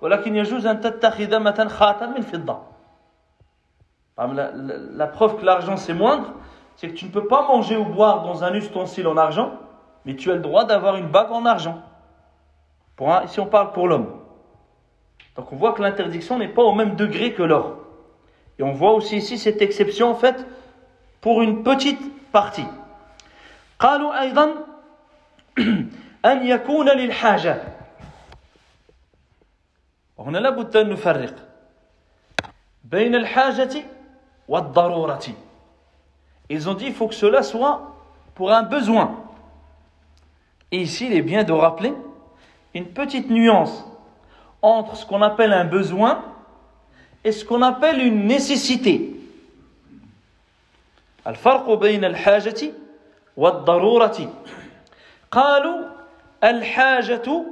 [0.00, 2.58] ولكن يجوز أن تتخذ مثلا خاتم من فضة
[4.16, 6.32] Par exemple, la, la- la preuve que l'argent c'est moindre,
[6.76, 9.50] c'est que tu ne peux pas manger ou boire dans un ustensile en argent,
[10.04, 11.82] mais tu as le droit d'avoir une bague en argent.
[12.96, 14.08] Pour un- ici on parle pour l'homme.
[15.36, 17.76] Donc on voit que l'interdiction n'est pas au même degré que l'or.
[18.60, 20.46] Et on voit aussi ici cette exception faite
[21.20, 22.66] pour une petite partie.
[23.78, 24.54] قالوا أيضا
[26.24, 27.62] أن يكون للحاجة
[30.16, 31.34] وهنا لابد أن نفرق
[32.84, 33.84] بين الحاجة
[34.48, 35.34] والضرورة
[36.50, 37.94] Ils ont dit il faut que cela soit
[38.34, 39.16] pour un besoin.
[40.70, 41.94] Et ici, il est bien de rappeler
[42.74, 43.84] une petite nuance
[44.60, 46.22] entre ce qu'on appelle un besoin
[47.24, 49.10] et ce qu'on appelle une nécessité.
[51.26, 52.72] الفرق بين الحاجة
[53.39, 54.33] والضرورة.
[55.31, 55.89] قالوا
[56.43, 57.45] الحاجة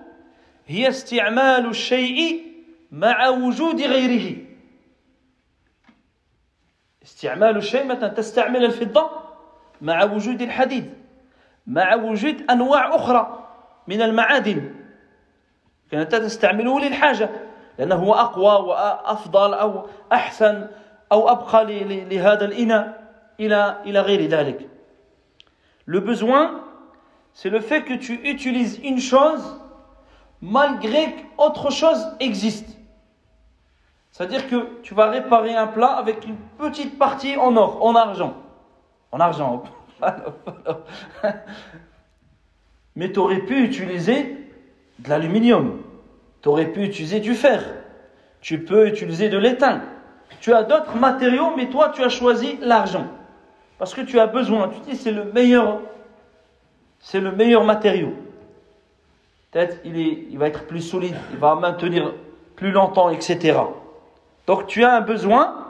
[0.67, 2.41] هي استعمال الشيء
[2.91, 4.38] مع وجود غيره.
[7.04, 9.10] استعمال الشيء مثلا تستعمل الفضة
[9.82, 10.93] مع وجود الحديد
[11.67, 13.50] مع وجود أنواع أخرى
[13.88, 14.76] من المعادن.
[15.91, 17.30] كانت تستعمله للحاجة
[17.80, 20.67] لأنه هو أقوى وأفضل أو أحسن
[21.12, 24.76] أو أبقى لهذا الإناء إلى إلى غير ذلك.
[25.88, 26.63] Le besoin,
[27.34, 29.60] c'est le fait que tu utilises une chose
[30.41, 32.78] malgré qu'autre chose existe.
[34.12, 38.36] C'est-à-dire que tu vas réparer un plat avec une petite partie en or, en argent.
[39.13, 39.63] En argent.
[42.97, 44.36] Mais tu aurais pu utiliser
[45.00, 45.82] de l'aluminium.
[46.41, 47.63] Tu aurais pu utiliser du fer.
[48.41, 49.84] Tu peux utiliser de l'étain.
[50.41, 53.08] Tu as d'autres matériaux, mais toi, tu as choisi l'argent.
[53.78, 54.68] Parce que tu as besoin.
[54.68, 55.80] Tu dis, c'est le meilleur,
[57.00, 58.14] c'est le meilleur matériau.
[59.50, 62.14] Peut-être il, est, il va être plus solide, il va maintenir
[62.56, 63.58] plus longtemps, etc.
[64.46, 65.66] Donc tu as un besoin,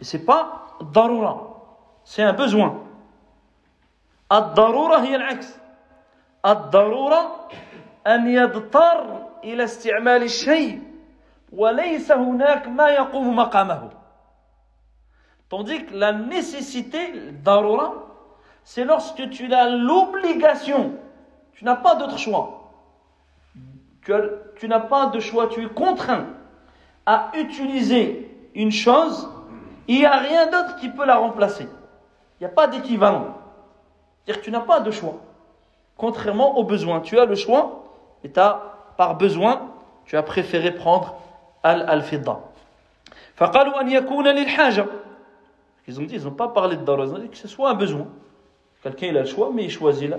[0.00, 1.58] et c'est pas darura,
[2.04, 2.86] c'est un besoin.
[4.32, 5.58] الضرورة هي العكس
[6.46, 7.48] الضرورة
[8.06, 10.82] أن يضطر إلى استعمال الشيء
[11.52, 13.90] وليس هناك ما يقوم مقامه
[15.54, 17.94] Tandis que la nécessité, darura,
[18.64, 20.92] c'est lorsque tu as l'obligation,
[21.54, 22.72] tu n'as pas d'autre choix.
[24.02, 26.26] Que tu n'as pas de choix, tu es contraint
[27.04, 29.28] à utiliser une chose,
[29.88, 31.64] il n'y a rien d'autre qui peut la remplacer.
[32.38, 33.36] Il n'y a pas d'équivalent.
[34.24, 35.16] C'est-à-dire que tu n'as pas de choix.
[35.96, 37.84] Contrairement au besoin, tu as le choix
[38.22, 38.62] et as,
[38.96, 39.72] par besoin,
[40.04, 41.16] tu as préféré prendre
[41.62, 42.38] al-fidda.
[43.36, 44.86] فقالوا أن يكون للحاجة
[45.88, 47.70] ils ont dit, ils n'ont pas parlé de darura, ils ont dit que ce soit
[47.70, 48.06] un besoin.
[48.82, 50.18] Quelqu'un il a le choix, mais il choisit là.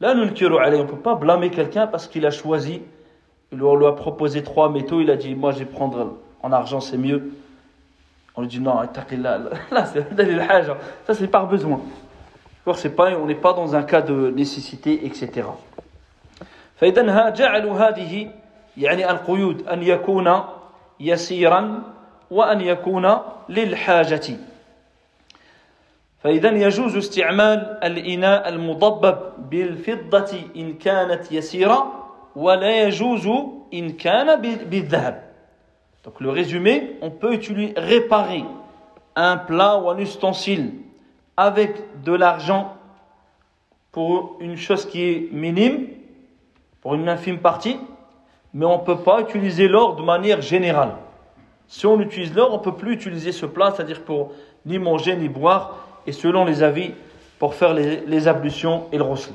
[0.00, 2.82] Là, nous ne on ne peut pas blâmer quelqu'un parce qu'il a choisi.
[3.50, 6.80] Il lui a proposé trois métaux, il a dit, moi je vais prendre en argent,
[6.80, 7.32] c'est mieux.
[8.36, 9.38] On lui dit, non, là,
[9.70, 10.06] là c'est
[11.06, 11.80] ça c'est par besoin.
[12.74, 15.48] C'est pas, on n'est pas dans un cas de nécessité, etc.
[16.76, 18.30] فإذا جعلوا هذه
[18.76, 20.40] يعني القيود أن يكون
[21.00, 21.82] يسيرا
[22.30, 24.36] وأن يكون للحاجة
[26.22, 29.18] فإذا يجوز استعمال الإناء المضبب
[29.50, 33.28] بالفضة إن كانت يسيرة ولا يجوز
[33.74, 35.28] إن كان بالذهب
[36.04, 38.44] Donc le résumé, on peut utiliser, réparer
[39.14, 40.72] un plat ou un ustensile
[41.36, 42.76] avec de l'argent
[43.92, 45.88] pour une chose qui est minime,
[46.80, 47.78] pour une infime partie,
[48.54, 50.94] mais on ne peut pas utiliser l'or de manière générale.
[51.66, 54.32] Si on utilise l'or, on ne peut plus utiliser ce plat, c'est-à-dire pour
[54.64, 56.93] ni manger ni boire, et selon les avis
[57.39, 59.33] pour faire les, ablutions et le rosli.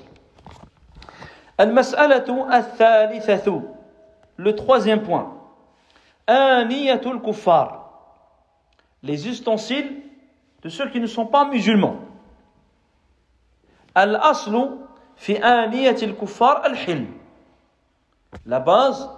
[4.36, 5.34] Le troisième point.
[9.02, 10.02] Les ustensiles
[10.62, 11.96] de ceux qui ne sont pas musulmans.
[13.94, 14.60] Al-aslu
[15.16, 17.06] fi aniyatil kuffar al-hil.
[18.46, 19.10] La base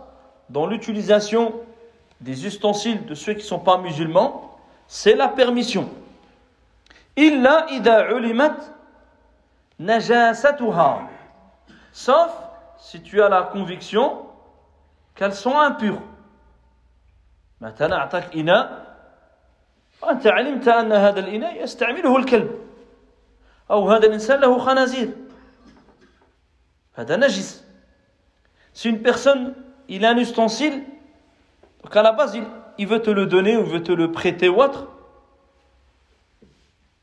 [0.48, 1.54] dans l'utilisation
[2.20, 5.88] des ustensiles de ceux qui ne sont pas musulmans, c'est la permission.
[7.17, 8.75] إلا إذا علمت
[9.79, 11.09] najasatuha.
[11.91, 12.31] Sauf
[12.77, 14.25] si tu as la conviction
[15.15, 16.01] qu'elles sont impures.
[17.61, 18.85] مثلا أعطاك إناء
[20.01, 22.51] وأنت علمت أن هذا الإناء يستعمله الكلب
[23.71, 25.09] أو هذا الإنسان له خنازير
[26.95, 27.65] هذا نجس
[28.73, 29.53] Si une personne,
[29.87, 30.83] il a un ustensile,
[31.81, 32.43] donc à la base, il,
[32.77, 34.89] il veut te le donner ou veut te le prêter ou autre,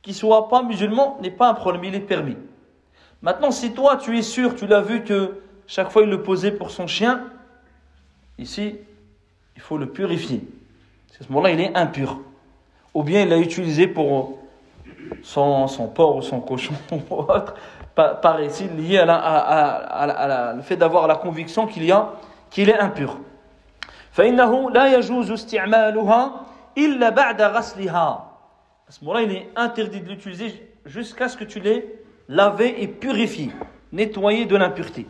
[0.07, 2.37] qu'il soit pas musulman n'est pas un problème, il est permis.
[3.23, 6.53] Maintenant, si toi tu es sûr, tu l'as vu que chaque fois il le posait
[6.53, 7.25] pour son chien,
[8.39, 8.77] ici,
[9.55, 10.43] il faut le purifier.
[11.21, 12.19] À ce moment-là, il est impur.
[12.95, 14.39] Ou bien il l'a utilisé pour
[15.23, 17.55] son, son porc ou son cochon ou autre,
[17.95, 22.13] par, ici, lié à, à, le fait d'avoir la conviction qu'il y a
[22.51, 23.19] qu'il est impur.
[24.13, 26.33] فإنه لا يجوز استعمالها
[26.79, 28.26] إلا بعد غسلها
[28.89, 32.89] à ce moment-là, il est interdit de l'utiliser jusqu'à ce que tu l'aies lavé et
[32.89, 33.51] purifié,
[33.93, 35.07] nettoyé de l'impureté.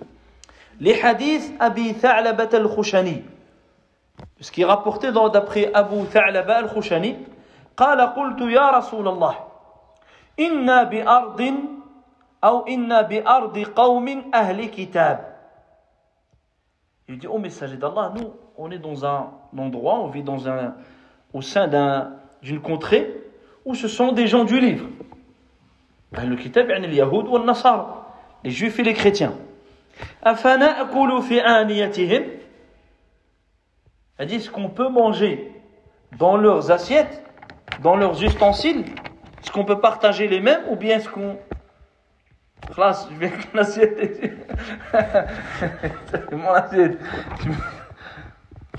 [0.80, 3.22] Les hadiths Abi Tha'labat al-Khushani,
[4.40, 7.16] ce qui est rapporté d'après Abu Tha'laba al-Khushani,
[7.76, 9.34] قال قلت يا رسول الله
[10.40, 11.54] إنا بأرض
[12.44, 15.32] أو إنا بأرض قوم أهل كتاب
[17.08, 20.74] Il dit, oh messager d'Allah, nous, on est dans un endroit, on vit dans un,
[21.34, 21.68] au sein
[22.42, 23.22] d'une contrée
[23.66, 24.86] ou ce sont des gens du livre.
[26.12, 28.14] Le kitab, les Yahoud ou Nasara,
[28.44, 29.34] les juifs et les chrétiens.
[30.24, 30.36] Elle
[34.26, 35.50] dit ce qu'on peut manger
[36.18, 37.24] dans leurs assiettes,
[37.82, 38.84] dans leurs ustensiles,
[39.42, 41.38] est-ce qu'on peut partager les mêmes ou bien est-ce qu'on.
[42.72, 44.22] Classe, je vais avec l'assiette.
[46.06, 46.98] C'est mon assiette.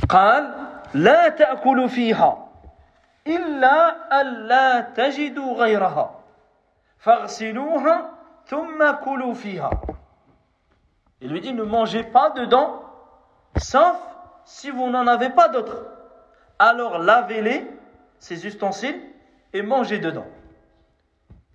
[0.09, 0.53] قال
[0.93, 2.46] لا تأكلوا فيها
[3.27, 3.75] إلا
[4.21, 6.19] ألا تجدوا غيرها
[6.97, 8.11] فاغسلوها
[8.45, 9.71] ثم كلوا فيها
[11.21, 12.83] Il lui dit ne mangez pas dedans
[13.55, 13.95] sauf
[14.43, 15.85] si vous n'en avez pas d'autres.
[16.59, 17.65] Alors lavez-les,
[18.19, 18.99] ces ustensiles,
[19.53, 20.25] et mangez dedans.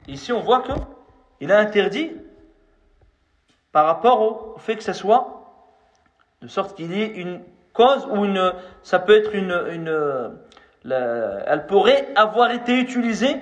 [0.06, 0.72] Ici on voit que
[1.40, 2.12] il a interdit
[3.72, 5.44] par rapport au fait que ce soit
[6.40, 7.42] de sorte qu'il y ait une
[7.74, 10.38] cause ou une ça peut être une, une
[10.84, 13.37] elle pourrait avoir été utilisée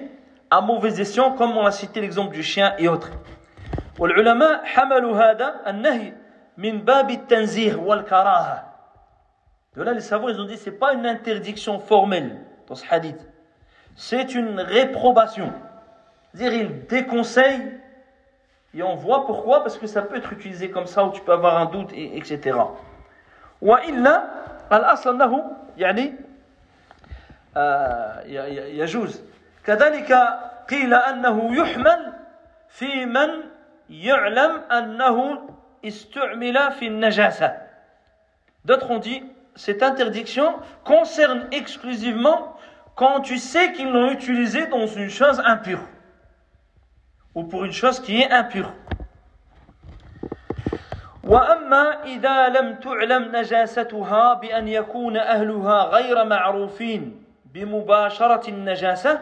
[0.51, 3.11] à mauvais escient, comme on a cité l'exemple du chien et autres.
[3.99, 6.13] والعلماء حملوا هذا النهي
[6.59, 8.63] من باب التنزيه والكراهة.
[9.77, 13.21] De là, les savants, ils ont dit, c'est pas une interdiction formelle dans ce hadith.
[13.95, 15.53] C'est une réprobation.
[16.33, 17.79] C'est-à-dire, il déconseille,
[18.75, 21.33] et on voit pourquoi, parce que ça peut être utilisé comme ça, ou tu peux
[21.33, 22.59] avoir un doute, et, etc.
[23.63, 24.25] وإلا
[24.73, 25.45] الأصل أنه
[25.79, 26.15] يعني
[28.81, 29.23] يجوز
[29.65, 30.13] كذلك
[30.71, 32.13] قيل أنه يحمل
[32.69, 33.29] في من
[33.91, 35.49] يعلم أنه
[35.85, 37.67] استعمل في النجاسة
[38.65, 39.23] D'autres ont dit,
[39.55, 40.55] cette interdiction
[40.85, 42.57] concerne exclusivement
[42.97, 45.83] quand tu sais qu'ils l'ont utilisé dans une chose impure
[47.37, 48.73] ou pour une chose qui est impure.
[51.25, 59.20] وأما إذا لم تعلم نجاستها بأن يكون أهلها غير معروفين بمباشرة النجاسة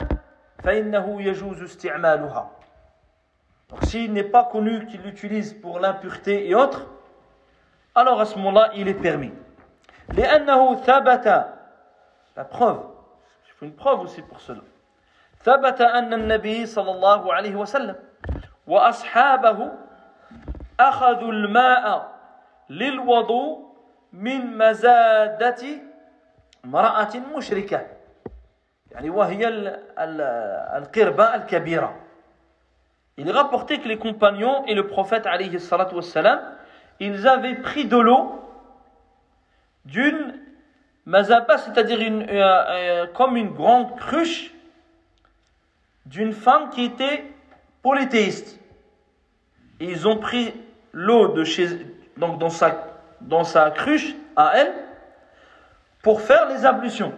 [0.63, 2.49] فإنه يجوز استعمالها
[3.69, 6.88] Donc s'il n'est pas connu qu'il l'utilise pour l'impureté et autres,
[7.93, 9.32] alors à ce moment-là, il est permis.
[10.13, 11.45] لأنه ثبت
[12.36, 12.82] la preuve,
[13.47, 14.61] il faut une preuve aussi pour cela.
[15.43, 17.95] ثبت أن النبي صلى الله عليه وسلم
[18.67, 19.71] وأصحابه
[20.80, 22.11] أخذوا الماء
[22.69, 23.69] للوضوء
[24.13, 25.65] من مزادة
[26.65, 27.99] امرأة مشركة
[28.91, 29.49] يعني وهي
[30.78, 32.01] القربة الكبيرة
[33.16, 36.41] Il est rapporté que les compagnons et le prophète alayhi salatu wassalam,
[36.99, 38.41] ils avaient pris de l'eau
[39.85, 40.35] d'une
[41.07, 44.53] mazaba, c'est-à-dire une, euh, euh, comme une grande cruche
[46.07, 47.24] d'une femme qui était
[47.82, 48.59] polythéiste.
[49.78, 50.53] Et ils ont pris
[50.93, 51.68] l'eau de chez,
[52.16, 52.85] donc dans sa,
[53.20, 54.72] dans sa cruche à elle
[56.03, 57.12] pour faire les ablutions.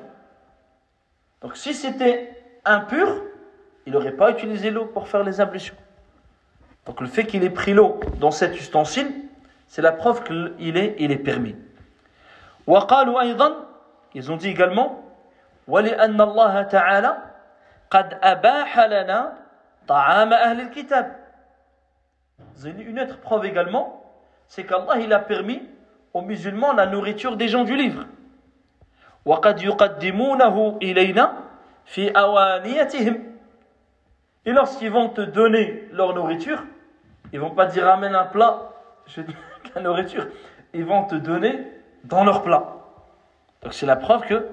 [1.42, 2.30] Donc si c'était
[2.66, 3.24] impur,
[3.86, 5.76] il n'aurait pas utilisé l'eau pour faire les ablutions.
[6.86, 9.12] Donc le fait qu'il ait pris l'eau dans cet ustensile,
[9.68, 11.56] c'est la preuve qu'il est, il est permis.
[14.14, 15.04] Ils ont dit également
[22.66, 24.04] Une autre preuve également,
[24.48, 25.62] c'est qu'Allah a permis
[26.14, 28.06] aux musulmans la nourriture des gens du livre.
[29.25, 31.33] وقد يقدمونه إلينا
[31.85, 33.37] في أوانيتهم
[34.47, 36.62] et lorsqu'ils vont te donner leur nourriture,
[37.33, 38.71] ils vont pas dire amène un plat,
[39.09, 39.35] je dis
[39.75, 40.25] la nourriture,
[40.73, 41.67] ils vont te donner
[42.05, 42.77] dans leur plat.
[43.62, 44.47] Donc c'est la preuve que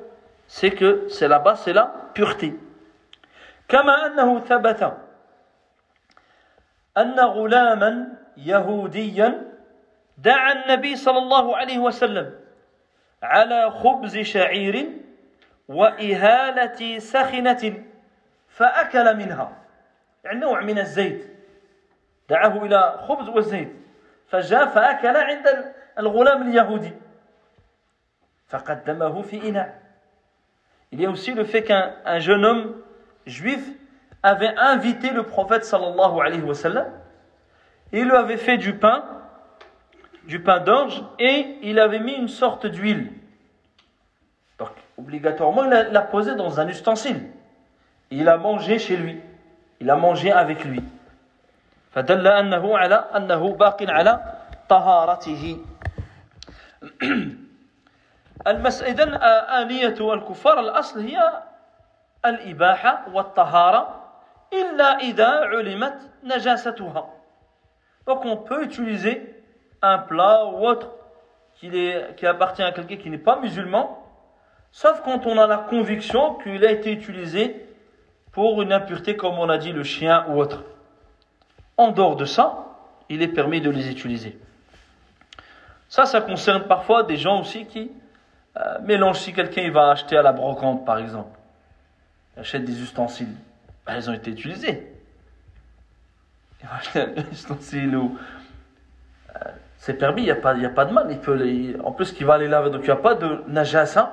[0.47, 2.55] c'est que c'est là-bas, c'est la pureté.
[3.67, 4.97] كما أنه ثبت
[6.97, 8.07] أن غلاما
[8.37, 9.41] يهوديا
[10.17, 12.33] دعا النبي صلى الله عليه وسلم
[13.22, 14.88] على خبز شعير
[15.68, 17.84] وإهالة سخنة
[18.48, 19.52] فأكل منها
[20.24, 21.26] يعني نوع من الزيت
[22.28, 23.72] دعاه إلى خبز والزيت
[24.28, 26.92] فجاء فأكل عند الغلام اليهودي
[28.48, 29.88] فقدمه في إناء
[30.90, 32.80] Il y a aussi le fait qu'un jeune homme
[33.26, 33.60] juif
[34.22, 36.86] avait invité le prophète sallallahu alayhi wa sallam
[37.92, 39.04] il lui avait fait du pain,
[40.27, 43.11] du pain d'orge et il avait mis une sorte d'huile.
[44.59, 47.29] Donc, obligatoirement, il l'a posé dans un ustensile.
[48.11, 49.19] Et il a mangé chez lui.
[49.83, 50.81] il a mangé avec lui
[51.91, 54.19] فدل أنه على أنه باق على
[54.69, 55.57] طهارته
[58.47, 59.13] إذن
[59.61, 61.43] آنية الكفار الأصل هي
[62.25, 64.03] الإباحة والطهارة
[64.53, 67.09] إلا إذا علمت نجاستها
[68.07, 69.36] Donc on peut utiliser
[69.82, 70.90] un plat ou autre
[71.56, 74.04] qui, est, qui appartient à quelqu'un qui n'est pas musulman,
[74.70, 77.66] sauf quand on a la conviction qu'il a été utilisé
[78.32, 80.64] pour une impureté comme on a dit le chien ou autre.
[81.76, 82.66] En dehors de ça,
[83.08, 84.38] il est permis de les utiliser.
[85.88, 87.90] Ça, ça concerne parfois des gens aussi qui
[88.56, 89.20] euh, mélangent.
[89.20, 91.38] Si quelqu'un va acheter à la brocante, par exemple,
[92.36, 93.34] achète des ustensiles,
[93.86, 94.92] ben, ils ont été utilisés.
[96.62, 98.18] Il va acheter un ustensile ou.
[99.78, 101.06] C'est permis, il n'y a, pas, a pas de mal.
[101.10, 101.38] Il peut
[101.82, 104.12] en plus, qu'il va les laver, donc il n'y a pas de najasa,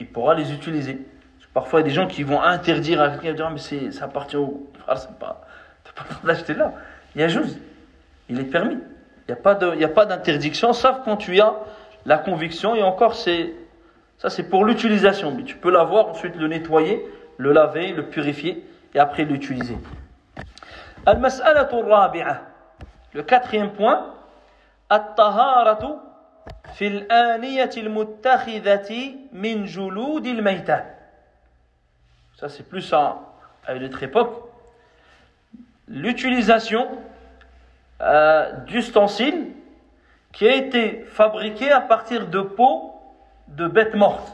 [0.00, 1.06] il pourra les utiliser.
[1.52, 3.90] Parfois, il y a des gens qui vont interdire à quelqu'un de dire ah, mais
[3.90, 5.46] ça appartient au frère, c'est pas,
[5.94, 6.74] pas d'acheter là.
[7.14, 7.58] Il y a juste,
[8.28, 8.78] il est permis.
[9.28, 9.34] Il
[9.78, 11.54] n'y a pas d'interdiction, sauf quand tu as
[12.04, 13.54] la conviction, et encore, c'est,
[14.18, 15.34] ça c'est pour l'utilisation.
[15.44, 17.04] Tu peux l'avoir, ensuite le nettoyer,
[17.38, 19.76] le laver, le purifier, et après l'utiliser.
[23.14, 24.14] Le quatrième point,
[24.91, 26.03] الطهارة
[26.73, 31.01] في الآنية المتخذة من جلود الميتة
[32.41, 33.19] ça c'est plus à,
[33.69, 34.33] une autre époque,
[35.87, 36.87] l'utilisation
[38.01, 39.51] euh, d'ustensiles
[40.33, 42.95] qui a été fabriqué à partir de peau
[43.47, 44.33] de bêtes mortes.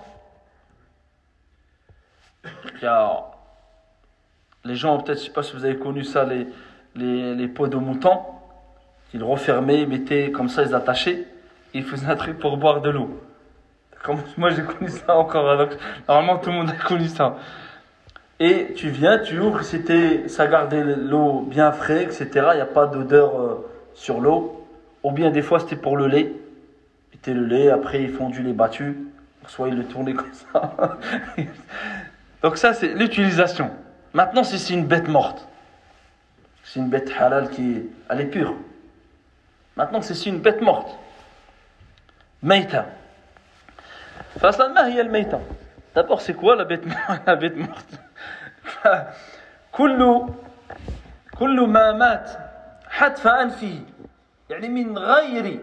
[4.63, 6.47] les gens, peut-être, je ne sais pas si vous avez connu ça, les,
[6.95, 8.21] les, les peaux de mouton,
[9.12, 11.24] qu'ils refermaient, mettaient comme ça, ils attachaient,
[11.74, 13.20] et ils faisaient un truc pour boire de l'eau.
[14.36, 15.70] Moi j'ai connu ça encore, donc
[16.08, 17.36] normalement tout le monde a connu ça
[18.44, 22.28] et tu viens, tu ouvres, c'était, ça gardait l'eau bien frais, etc.
[22.34, 24.66] Il n'y a pas d'odeur euh, sur l'eau.
[25.04, 26.32] Ou bien des fois c'était pour le lait.
[27.12, 28.96] C'était le lait, après ils fondu les battus.
[29.46, 30.98] Soit ils le tournaient comme ça.
[32.42, 33.70] Donc ça c'est l'utilisation.
[34.12, 35.46] Maintenant si c'est une bête morte,
[36.64, 38.56] c'est une bête halal qui elle est pure.
[39.75, 40.97] Maintenant si c'est une bête morte,
[42.43, 42.85] ميتة
[44.39, 45.39] فأصلا ما هي الميتة
[45.95, 46.83] D'abord, c'est quoi la bête,
[47.25, 47.99] la bête morte
[49.71, 50.27] كل
[51.39, 52.31] كل ما مات
[52.89, 53.81] حتف أنفه
[54.49, 55.59] يعني من غير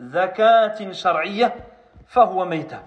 [0.00, 1.54] زكاة شرعية
[2.06, 2.78] فهو ميتة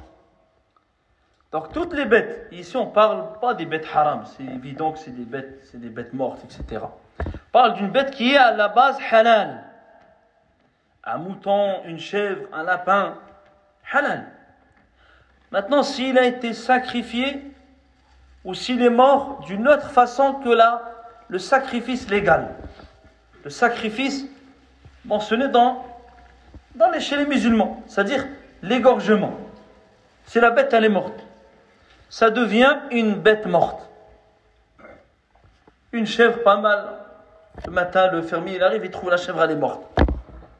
[1.51, 5.11] Donc toutes les bêtes, ici on parle pas des bêtes haram, c'est évident que c'est
[5.11, 6.85] des bêtes, c'est des bêtes mortes, etc.
[7.25, 9.61] On parle d'une bête qui est à la base halal.
[11.06, 13.14] un mouton, une chèvre, un lapin,
[13.92, 14.26] halal.
[15.52, 17.42] Maintenant, s'il a été sacrifié
[18.44, 20.82] ou s'il est mort d'une autre façon que la,
[21.28, 22.48] le sacrifice légal,
[23.44, 24.26] le sacrifice
[25.04, 25.84] mentionné dans,
[26.74, 28.26] dans les, chez les musulmans, c'est-à-dire
[28.62, 29.34] l'égorgement.
[30.26, 31.24] Si la bête elle est morte,
[32.08, 33.88] ça devient une bête morte.
[35.92, 36.88] Une chèvre pas mal.
[37.64, 39.82] Le matin, le fermier il arrive, il trouve la chèvre elle est morte.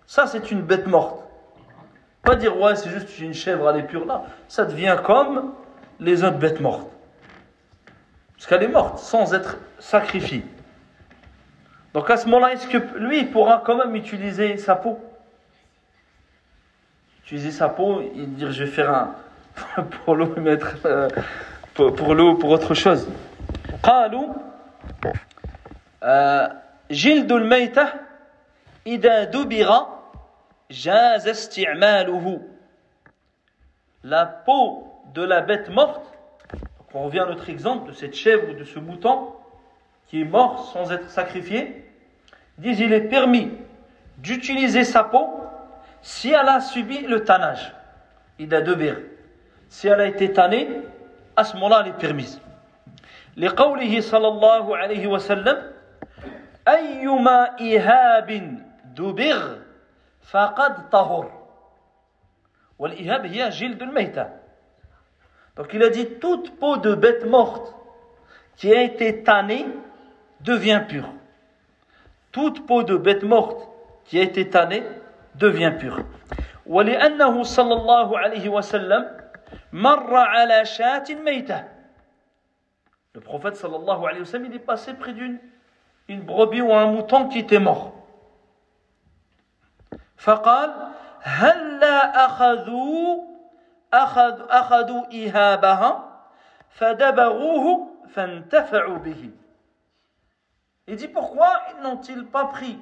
[0.06, 1.22] Ça c'est une bête morte.
[2.24, 4.24] Pas dire, ouais, c'est juste une chèvre, elle est pure là.
[4.48, 5.54] Ça devient comme
[6.00, 6.88] les autres bêtes mortes.
[8.36, 10.44] Parce qu'elle est morte sans être sacrifiée.
[11.94, 15.00] Donc à ce moment-là, est-ce que lui, il pourra quand même utiliser sa peau
[17.26, 19.16] Utiliser sa peau et dire, je vais faire un.
[20.06, 20.78] pour l'eau, mettre.
[20.86, 21.08] Euh,
[21.74, 23.08] pour, pour l'eau, pour autre chose.
[23.84, 24.34] قالوا
[26.92, 27.88] جلد الميتة
[28.88, 29.24] إذا
[30.70, 32.39] دبغ
[34.04, 36.02] la peau de la bête morte,
[36.94, 39.34] on revient à notre exemple de cette chèvre ou de ce mouton
[40.08, 41.86] qui est mort sans être sacrifié,
[42.58, 43.52] disent il est permis
[44.18, 45.30] d'utiliser sa peau
[46.02, 47.74] si elle a subi le tannage.
[48.39, 49.08] Il a deux
[49.70, 50.68] Si elle a été tannée,
[51.36, 52.42] à ce moment-là, elle est permise.
[53.38, 55.72] لقوله صلى الله عليه وسلم
[56.68, 58.60] أيما إيهاب
[58.96, 59.58] دبر
[60.26, 61.42] فقد طهر
[62.80, 64.42] والإهاب هي جلد الميتة
[65.58, 67.76] donc il a dit toute peau de bête morte
[68.56, 69.66] qui a été tannée
[70.39, 71.10] devient pure
[72.32, 73.68] toute peau de bête morte
[74.06, 74.84] qui a été tannée
[75.36, 76.06] devient pure
[76.66, 79.18] ولأنه صلى الله عليه وسلم
[79.74, 81.66] مر على شاة ميتة
[83.14, 85.38] le prophète sallallahu alayhi wa sallam il est passé près d'une
[86.08, 87.94] une brebis ou un mouton qui était mort
[90.22, 90.74] فقال
[91.22, 93.24] هلا أخذوا
[93.94, 96.22] أخذ أخذوا إهابها
[96.70, 99.32] فدبغوه فانتفعوا به
[100.88, 101.48] Il dit pourquoi
[101.82, 102.78] n'ont-ils pas pris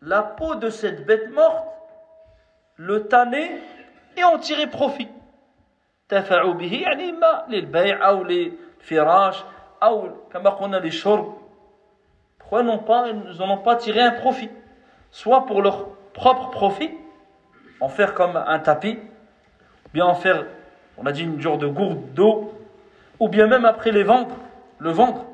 [0.00, 1.66] la peau de cette bête morte,
[2.76, 3.60] le tanner
[4.16, 5.08] et en tirer profit
[6.08, 9.44] تفعوا به يعني إما للبيع أو للفراش
[9.82, 11.34] أو كما قلنا للشرب
[12.38, 14.50] pourquoi ils n'ont pas, ils n'en ont pas tiré un profit
[15.10, 16.90] soit pour leur propre profit,
[17.80, 18.98] en faire comme un tapis,
[19.92, 20.44] bien en faire,
[20.96, 22.52] on a dit une genre de gourde d'eau,
[23.20, 24.36] ou bien même après les vendre,
[24.78, 25.24] le vendre.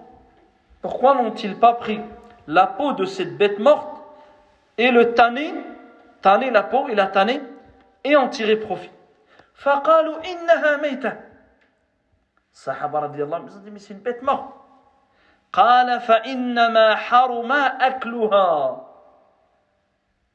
[0.83, 2.01] Pourquoi n'ont-ils pas pris
[2.47, 4.01] la peau de cette bête morte
[4.79, 5.53] et le tanner,
[6.23, 7.41] tanner la peau et la tanner
[8.05, 8.91] et en tirer profit
[9.61, 11.12] فقالوا إنها ميتة
[12.53, 14.57] الصحابة رضي الله عنهم mais c'est une bête morte
[15.53, 18.84] قال فإنما حرم أكلها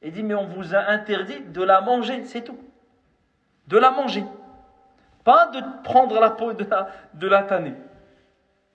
[0.02, 2.58] il dit, mais on vous a interdit de la manger, c'est tout.
[3.66, 4.24] De la manger.
[5.24, 7.74] Pas de prendre la peau de la, de la tannée.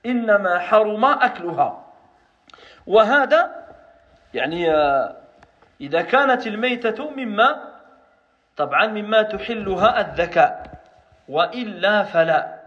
[0.05, 1.85] إنما حرم أكلها
[2.87, 3.65] وهذا
[4.33, 4.71] يعني
[5.81, 7.71] إذا كانت الميتة مما
[8.57, 10.63] طبعا مما تحلها الذكاء
[11.29, 12.61] وإلا فلا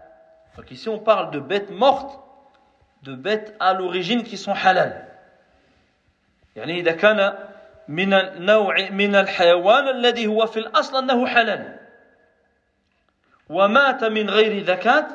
[0.55, 2.17] Donc ici on parle de bêtes mortes,
[3.03, 5.05] de bêtes à l'origine qui sont halal.
[6.55, 7.33] يعني إذا كان
[7.90, 11.78] من النوع من الحيوان الذي هو في الأصل أنه حلال.
[13.48, 15.06] ومات من غير ذكاة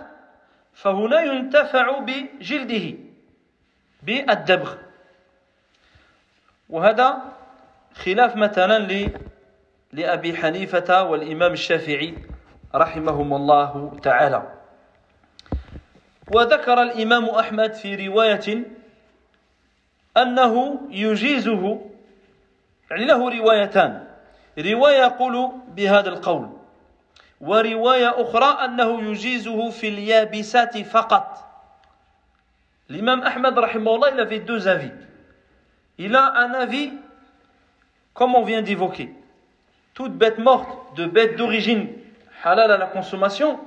[0.74, 2.98] فهنا ينتفع بجلده
[4.04, 4.76] بالدبغ.
[6.70, 7.22] وهذا
[7.94, 9.10] خلاف مثلا
[9.94, 12.14] لأبي حنيفة والإمام الشافعي
[12.76, 14.52] رحمهم الله تعالى.
[16.32, 18.66] وذكر الإمام أحمد في رواية
[20.18, 21.95] أنه يجيزه
[22.91, 24.05] يعني له روايتان
[24.59, 26.49] رواية يقول بهذا القول
[27.41, 31.51] ورواية أخرى أنه يجيزه في اليابسات فقط
[32.91, 34.91] L'imam Ahmed, rahimahullah, il avait deux avis.
[35.97, 36.93] Il a un avis,
[38.13, 39.15] comme on vient d'évoquer.
[39.95, 41.87] Toute bête morte, de bête d'origine
[42.43, 43.61] halal à la consommation,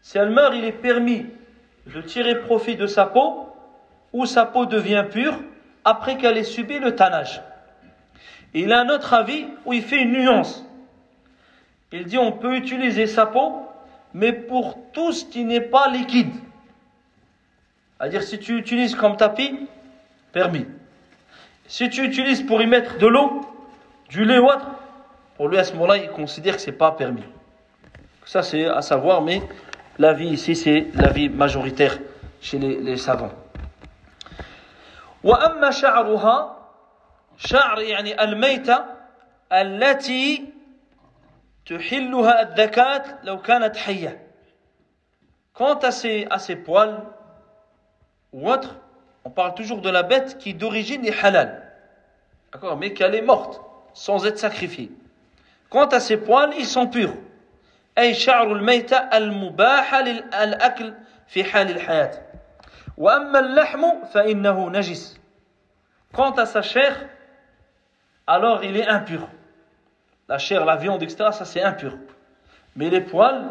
[0.00, 1.26] si elle meurt, il est permis
[1.86, 3.48] de tirer profit de sa peau,
[4.12, 5.38] ou sa peau devient pure,
[5.84, 7.40] après qu'elle ait subi le tannage.
[8.54, 10.64] il a un autre avis où il fait une nuance.
[11.92, 13.66] Il dit on peut utiliser sa peau,
[14.14, 16.32] mais pour tout ce qui n'est pas liquide.
[17.98, 19.68] C'est-à-dire si tu utilises comme tapis,
[20.32, 20.66] permis.
[21.66, 23.40] Si tu utilises pour y mettre de l'eau,
[24.08, 24.66] du lait ou autre,
[25.36, 27.24] pour lui à ce moment-là, il considère que c'est pas permis.
[28.24, 29.42] Ça c'est à savoir, mais
[29.98, 31.98] l'avis ici c'est l'avis majoritaire
[32.40, 33.32] chez les, les savants.
[35.24, 36.55] وأما شعرها
[37.36, 38.84] شعر يعني الميتة
[39.52, 40.52] التي
[41.66, 44.28] تحلها الذكاة لو كانت حية
[45.54, 47.02] Quant à ses, à ses poils
[48.32, 48.74] ou autres,
[49.24, 51.70] on parle toujours de la bête qui d'origine est halal.
[52.52, 53.60] D'accord Mais qu'elle est morte,
[53.92, 54.90] sans être sacrifiée.
[55.68, 57.14] Quant à ses poils, ils sont purs.
[57.98, 60.94] أي شعر الميتة المباحة للأكل
[61.26, 62.10] في حال الحياة.
[62.96, 65.20] وأما اللحم فإنه نجس.
[66.14, 67.08] Quant à sa chair,
[68.27, 69.27] alors il est impur.
[70.27, 71.97] La chair, la viande, etc., ça c'est impur.
[72.75, 73.45] Mais les poils,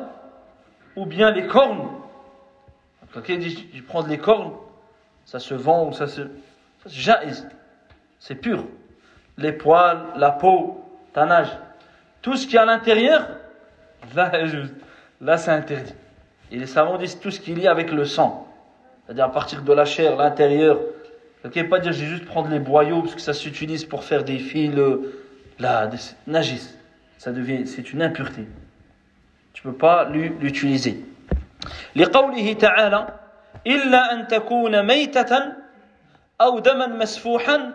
[0.94, 1.88] ou bien les cornes,
[3.12, 4.52] quelqu'un dit je prends les cornes,
[5.24, 6.22] ça se vend ou ça se.
[6.86, 7.20] Ça
[8.20, 8.64] c'est pur.
[9.38, 11.50] Les poils, la peau, tanage,
[12.22, 13.26] tout ce qui est à l'intérieur,
[14.14, 14.30] là,
[15.20, 15.94] là c'est interdit.
[16.50, 18.46] Et les savants disent tout ce qui est lié avec le sang.
[19.04, 20.78] C'est-à-dire à partir de la chair, l'intérieur.
[21.43, 24.39] ne pas dire j'ai juste prendre les boyaux parce que ça s'utilise pour faire des
[24.39, 24.73] fils,
[25.59, 26.69] là, des, nagis.
[27.17, 28.47] Ça devient, c'est une impureté.
[29.53, 31.03] Tu peux pas l'utiliser.
[31.95, 33.07] لقوله تعالى
[33.67, 35.53] إلا أن تكون ميتة
[36.41, 37.73] أو دما مسفوحا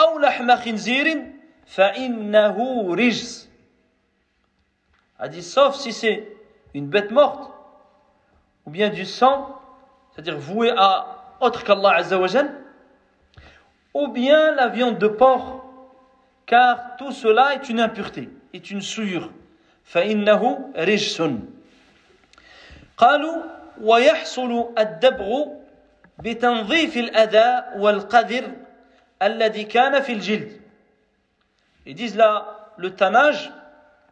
[0.00, 1.26] أو لحم خنزير
[1.66, 2.56] فإنه
[2.94, 3.50] رجس
[5.18, 6.26] a dit sauf si c'est
[6.72, 7.52] une bête morte
[8.64, 9.60] ou bien du sang
[10.10, 12.50] c'est-à-dire voué à autre qu'Allah Azzawajal
[13.94, 15.64] ou bien la viande de porc
[16.46, 19.30] car tout cela est une impureté est une souillure
[19.90, 21.22] فإنه رجس
[22.96, 23.36] قالوا
[23.80, 25.46] ويحصل الدبغ
[26.18, 28.44] بتنظيف الأذى والقذر
[29.22, 30.60] الذي كان في الجلد
[31.86, 33.50] Ils disent là, le tannage,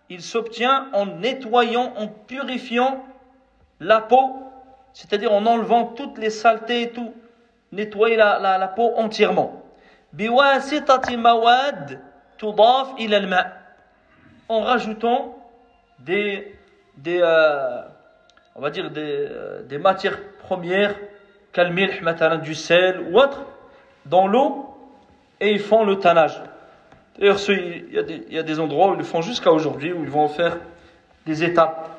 [0.09, 3.05] il s'obtient en nettoyant, en purifiant
[3.79, 4.43] la peau,
[4.95, 7.13] c'est-à-dire en enlevant toutes les saletés et tout,
[7.73, 9.62] nettoyer la, la, la peau entièrement.
[14.48, 15.38] en rajoutant
[16.00, 16.56] des
[16.98, 17.82] des euh,
[18.56, 20.96] on va dire des, euh, des matières premières
[22.42, 23.42] du sel ou autre
[24.06, 24.78] dans l'eau
[25.40, 26.40] et ils font le tannage.
[27.18, 30.04] D'ailleurs il y, il y a des endroits où ils le font jusqu'à aujourd'hui où
[30.04, 30.58] ils vont faire
[31.26, 31.90] des étapes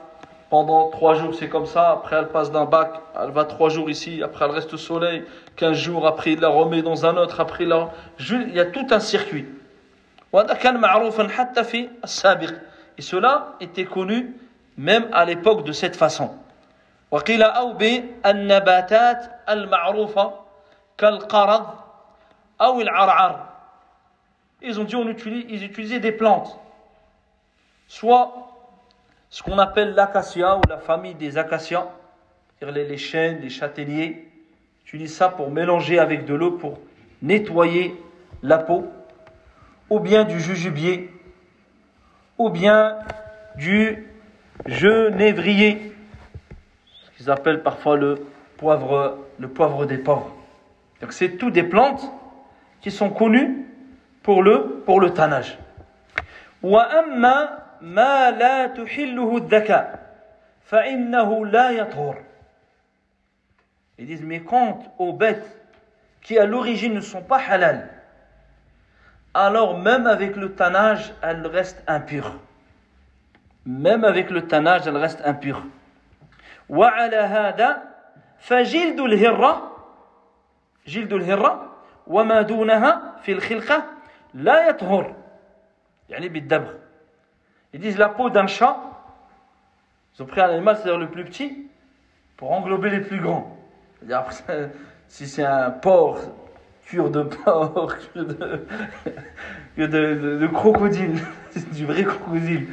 [0.53, 1.91] Pendant trois jours, c'est comme ça.
[1.91, 4.23] Après, elle passe d'un bac, elle va trois jours ici.
[4.23, 5.23] Après, elle reste au soleil.
[5.55, 7.39] Quinze jours, après, il la remet dans un autre.
[7.39, 7.87] Après, il,
[8.47, 9.45] il y a tout un circuit.
[12.97, 14.35] Et cela était connu
[14.77, 16.31] même à l'époque de cette façon.
[17.11, 20.33] وقيل أو بالنباتات المعروفة
[20.97, 21.65] كالقرض
[22.61, 23.49] أو العرعر
[24.61, 26.59] Ils ont dit on utilise, ils utilisaient des plantes,
[27.87, 28.49] soit
[29.34, 31.88] ce qu'on appelle l'acacia ou la famille des acacias,
[32.56, 34.28] c'est-à-dire les, chênes, les châtaigniers,
[34.84, 36.78] ils utilisent ça pour mélanger avec de l'eau pour
[37.20, 38.00] nettoyer
[38.44, 38.86] la peau,
[39.90, 41.10] ou bien du jujubier,
[42.38, 42.96] ou bien
[43.56, 44.06] du
[44.66, 45.92] genévrier,
[47.02, 48.24] ce qu'ils appellent parfois le
[48.56, 50.32] poivre, le poivre des pauvres.
[51.00, 52.08] Donc c'est tout des plantes
[52.82, 53.66] qui sont connues
[54.22, 55.58] pour le, pour le tannage.
[63.98, 65.60] Ils disent, mais quant aux bêtes
[66.22, 67.90] qui à l'origine ne sont pas halal,
[69.34, 72.38] alors même avec le tannage, elles restent impures.
[73.66, 75.62] Même avec le tannage, elles restent impures.
[76.68, 77.82] وعلى هذا
[78.38, 79.76] فجلد الهرة
[80.86, 81.76] جلد الهرة
[82.06, 83.84] وما دونها في الخلقة
[84.34, 85.14] لا يطهر
[86.08, 86.72] يعني بالدبغ
[87.74, 88.76] Ils disent la peau d'un chat,
[90.16, 91.66] ils ont pris un animal, c'est-à-dire le plus petit,
[92.36, 93.58] pour englober les plus grands.
[95.08, 96.18] Si c'est un porc,
[96.86, 101.20] cure de porc, cure de, crocodile,
[101.72, 102.68] du vrai crocodile,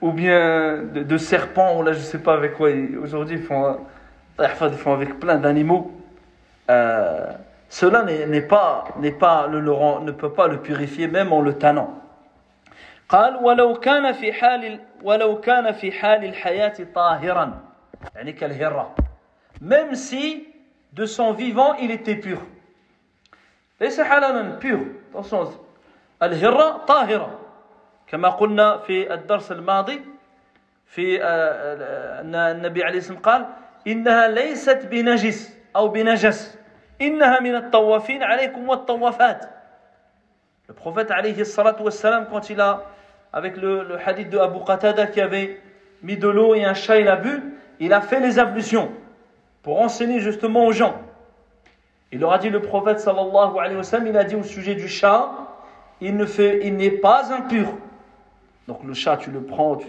[0.00, 2.70] ou bien de, de serpents, là je sais pas avec quoi,
[3.02, 3.80] aujourd'hui ils font,
[4.38, 5.90] ils font avec plein d'animaux.
[6.70, 7.32] Euh,
[7.68, 12.07] cela n'est pas, n'est pas ne peut pas le purifier même en le tannant.
[13.08, 17.60] قال ولو كان في حال ولو كان في حال الحياة طاهرا.
[18.14, 18.94] يعني كالهرة.
[19.60, 20.46] Même si
[20.92, 22.38] de son vivant il était pur.
[23.80, 24.78] ليس حلالا pur.
[25.14, 25.58] Attention.
[26.22, 27.38] الهرة طاهرة.
[28.06, 30.00] كما قلنا في الدرس الماضي
[30.86, 33.46] في آه، أن النبي عليه الصلاة والسلام قال
[33.86, 36.58] إنها ليست بنجس أو بنجس.
[37.00, 39.58] إنها من الطوافين عليكم والطوافات.
[40.68, 42.82] Le prophète alayhi salatu wassalam, quand il a,
[43.32, 45.60] avec le, hadith de Abu Qatada qui avait
[46.02, 47.42] mis de l'eau et un chat il a bu,
[47.80, 48.90] il a fait les ablutions
[49.62, 50.94] pour enseigner justement aux gens.
[52.10, 54.74] Il leur a dit le prophète sallallahu alayhi wa sallam, il a dit au sujet
[54.74, 55.30] du chat,
[56.00, 57.66] il ne fait, il n'est pas impur.
[58.66, 59.88] Donc le chat, tu le prends, tu,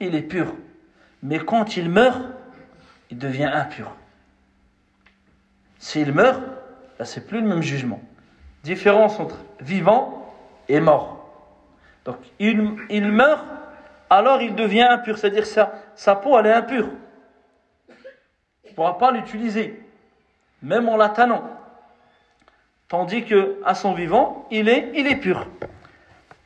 [0.00, 0.46] il est pur.
[1.22, 2.20] Mais quand il meurt,
[3.10, 3.92] il devient impur.
[5.78, 6.40] S'il meurt,
[6.98, 8.00] là c'est plus le même jugement.
[8.64, 10.32] Différence entre vivant
[10.68, 11.23] et mort.
[12.05, 13.45] Donc il, il meurt,
[14.09, 16.89] alors il devient impur, c'est-à-dire sa, sa peau elle est impure.
[17.89, 19.83] On ne pourra pas l'utiliser,
[20.61, 21.43] même en la tannant.
[22.87, 25.47] Tandis que à son vivant, il est, il est pur.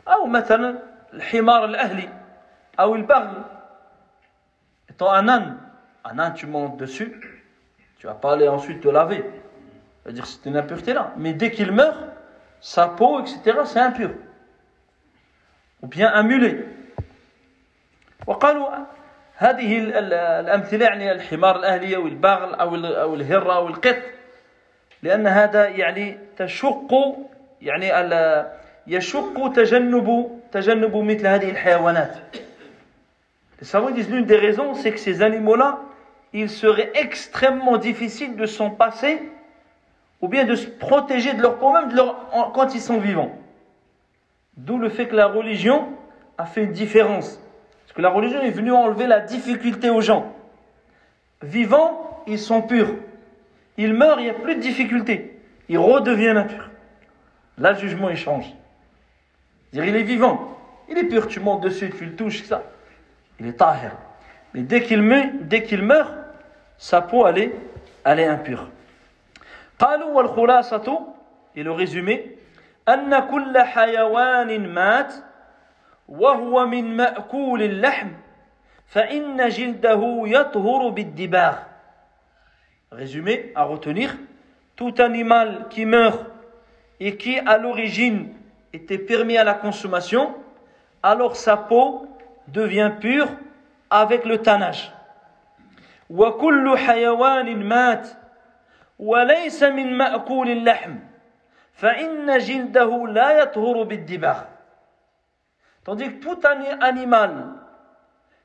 [0.08, 0.76] أو مثلا
[1.14, 2.10] الحمار الأهلي
[2.80, 3.44] أو البغل
[4.90, 5.58] étant un âne,
[6.04, 7.42] un âne tu montes dessus,
[7.98, 9.24] tu vas pas aller ensuite te laver.
[10.04, 11.14] C'est-à-dire c'est une impureté là.
[11.18, 11.98] Mais dès qu'il meurt,
[12.60, 14.12] sa peau, etc., c'est impur.
[15.82, 16.66] Ou bien un mulet.
[18.28, 18.70] وقالوا
[19.38, 23.98] هذه ال- ال- الأمثلة يعني الحمار الأهلي أو البغل أو ال- أو الهرة أو القط
[25.04, 26.92] لأن هذا يعني تشق
[27.62, 28.48] يعني ال-
[28.88, 32.18] يشق تجنب تجنب مثل هذه الحيوانات.
[33.62, 35.80] Les savants disent l'une des raisons, c'est que ces animaux-là,
[36.34, 39.22] il serait extrêmement difficile de s'en passer
[40.22, 42.98] ou bien de se protéger de leur peau même de leur- en- quand ils sont
[42.98, 43.32] vivants.
[44.59, 45.89] D'où le fait que la religion
[46.37, 47.41] a fait une différence.
[47.85, 50.33] Parce que la religion est venue enlever la difficulté aux gens.
[51.43, 52.93] Vivants, ils sont purs.
[53.77, 55.39] Ils meurent, il n'y a plus de difficulté.
[55.69, 56.71] Ils redeviennent impurs.
[57.57, 58.53] Là, le jugement échange.
[59.73, 62.65] Dire, il est vivant, il est pur, tu montes dessus, tu le touches, ça.
[63.39, 63.93] Il est tahir.
[64.55, 65.33] Mais dès qu'il meurt,
[65.83, 66.15] meurt,
[66.79, 67.55] sa peau, elle est,
[68.05, 68.69] elle est impure.
[71.55, 72.38] Et le résumé,
[72.90, 75.14] أن كل حيوان مات
[76.08, 78.10] وهو من مأكول اللحم
[78.88, 81.56] فإن جلده يطهر بالدباغ
[82.92, 84.16] Résumé à retenir
[84.76, 86.28] tout animal qui meurt
[87.00, 88.34] et qui à l'origine
[88.72, 90.36] était permis à la consommation
[91.02, 92.08] alors sa peau
[92.48, 93.30] devient pure
[93.90, 94.92] avec le tannage
[96.10, 98.08] وكل حيوان مات
[99.00, 100.96] وليس من مأكول اللحم
[101.78, 104.38] فإن جلده لا يطهر بالدباغ
[105.84, 107.32] Tandis que tout ani- animal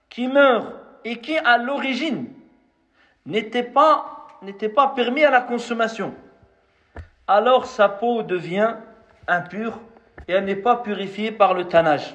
[0.08, 0.74] qui meurt
[1.04, 2.26] et qui à l'origine
[3.26, 6.12] n'était pas, n'était pas permis à la consommation,
[7.28, 8.74] alors sa peau devient
[9.28, 9.78] impure
[10.26, 12.12] et elle n'est pas purifiée par le tannage.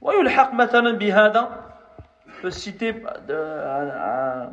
[0.00, 1.50] ويلحق مثلا بهذا
[2.42, 2.92] peut citer
[3.28, 4.48] de-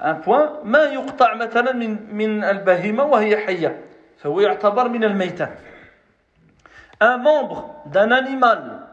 [0.00, 3.80] un, un- un point ما يقطع مثلا من من البهيمة وهي حية
[4.18, 5.48] فهو يعتبر من الميتة
[7.00, 8.86] un membre d'un animal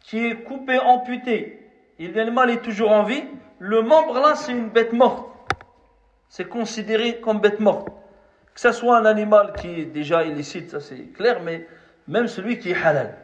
[0.00, 1.58] qui est coupé, amputé,
[1.98, 3.24] et l'animal est toujours en vie,
[3.58, 5.26] le membre là c'est une bête morte.
[6.28, 7.88] C'est considéré comme bête morte.
[8.54, 11.66] Que ce soit un animal qui est déjà illicite, ça c'est clair, mais
[12.06, 13.14] même celui qui est halal.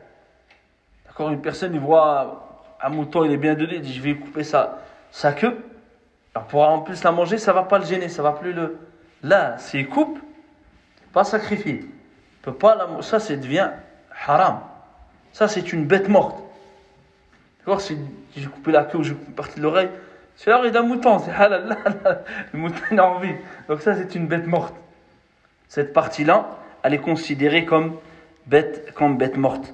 [1.06, 2.48] D'accord Une personne, il voit
[2.82, 4.78] un mouton, il est bien donné, il dit je vais couper sa,
[5.12, 5.58] sa queue.
[6.36, 8.78] Alors pour en plus la manger, ça va pas le gêner, ça va plus le.
[9.22, 10.18] Là, s'il coupe,
[11.12, 11.80] pas sacrifier.
[11.84, 13.02] Il peut pas la...
[13.02, 13.70] Ça, c'est devient
[14.26, 14.60] haram.
[15.32, 16.42] Ça, c'est une bête morte.
[17.60, 17.96] D'accord Si
[18.36, 19.90] j'ai coupé la queue ou j'ai coupé une partie de l'oreille,
[20.36, 21.68] c'est l'oreille d'un mouton, c'est halal.
[21.68, 22.22] Là, là,
[22.52, 23.34] le mouton il a envie.
[23.68, 24.74] Donc ça, c'est une bête morte.
[25.68, 26.50] Cette partie-là,
[26.82, 27.98] elle est considérée comme
[28.46, 29.72] bête, comme bête morte.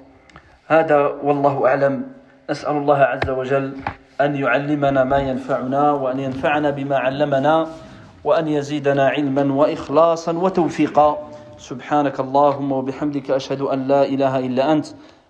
[0.68, 2.12] هذا والله أعلم
[2.50, 3.76] نسأل الله عز وجل
[4.21, 7.67] أن يعلمنا ما ينفعنا وأن ينفعنا بما علمنا
[8.23, 11.29] وأن يزيدنا علما وإخلاصا وتوفيقا.
[11.57, 14.85] سبحانك اللهم وبحمدك أشهد أن لا إله إلا أنت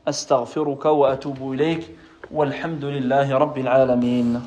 [0.08, 1.90] أستغفرك وأتوب إليك
[2.32, 4.42] والحمد لله رب العالمين.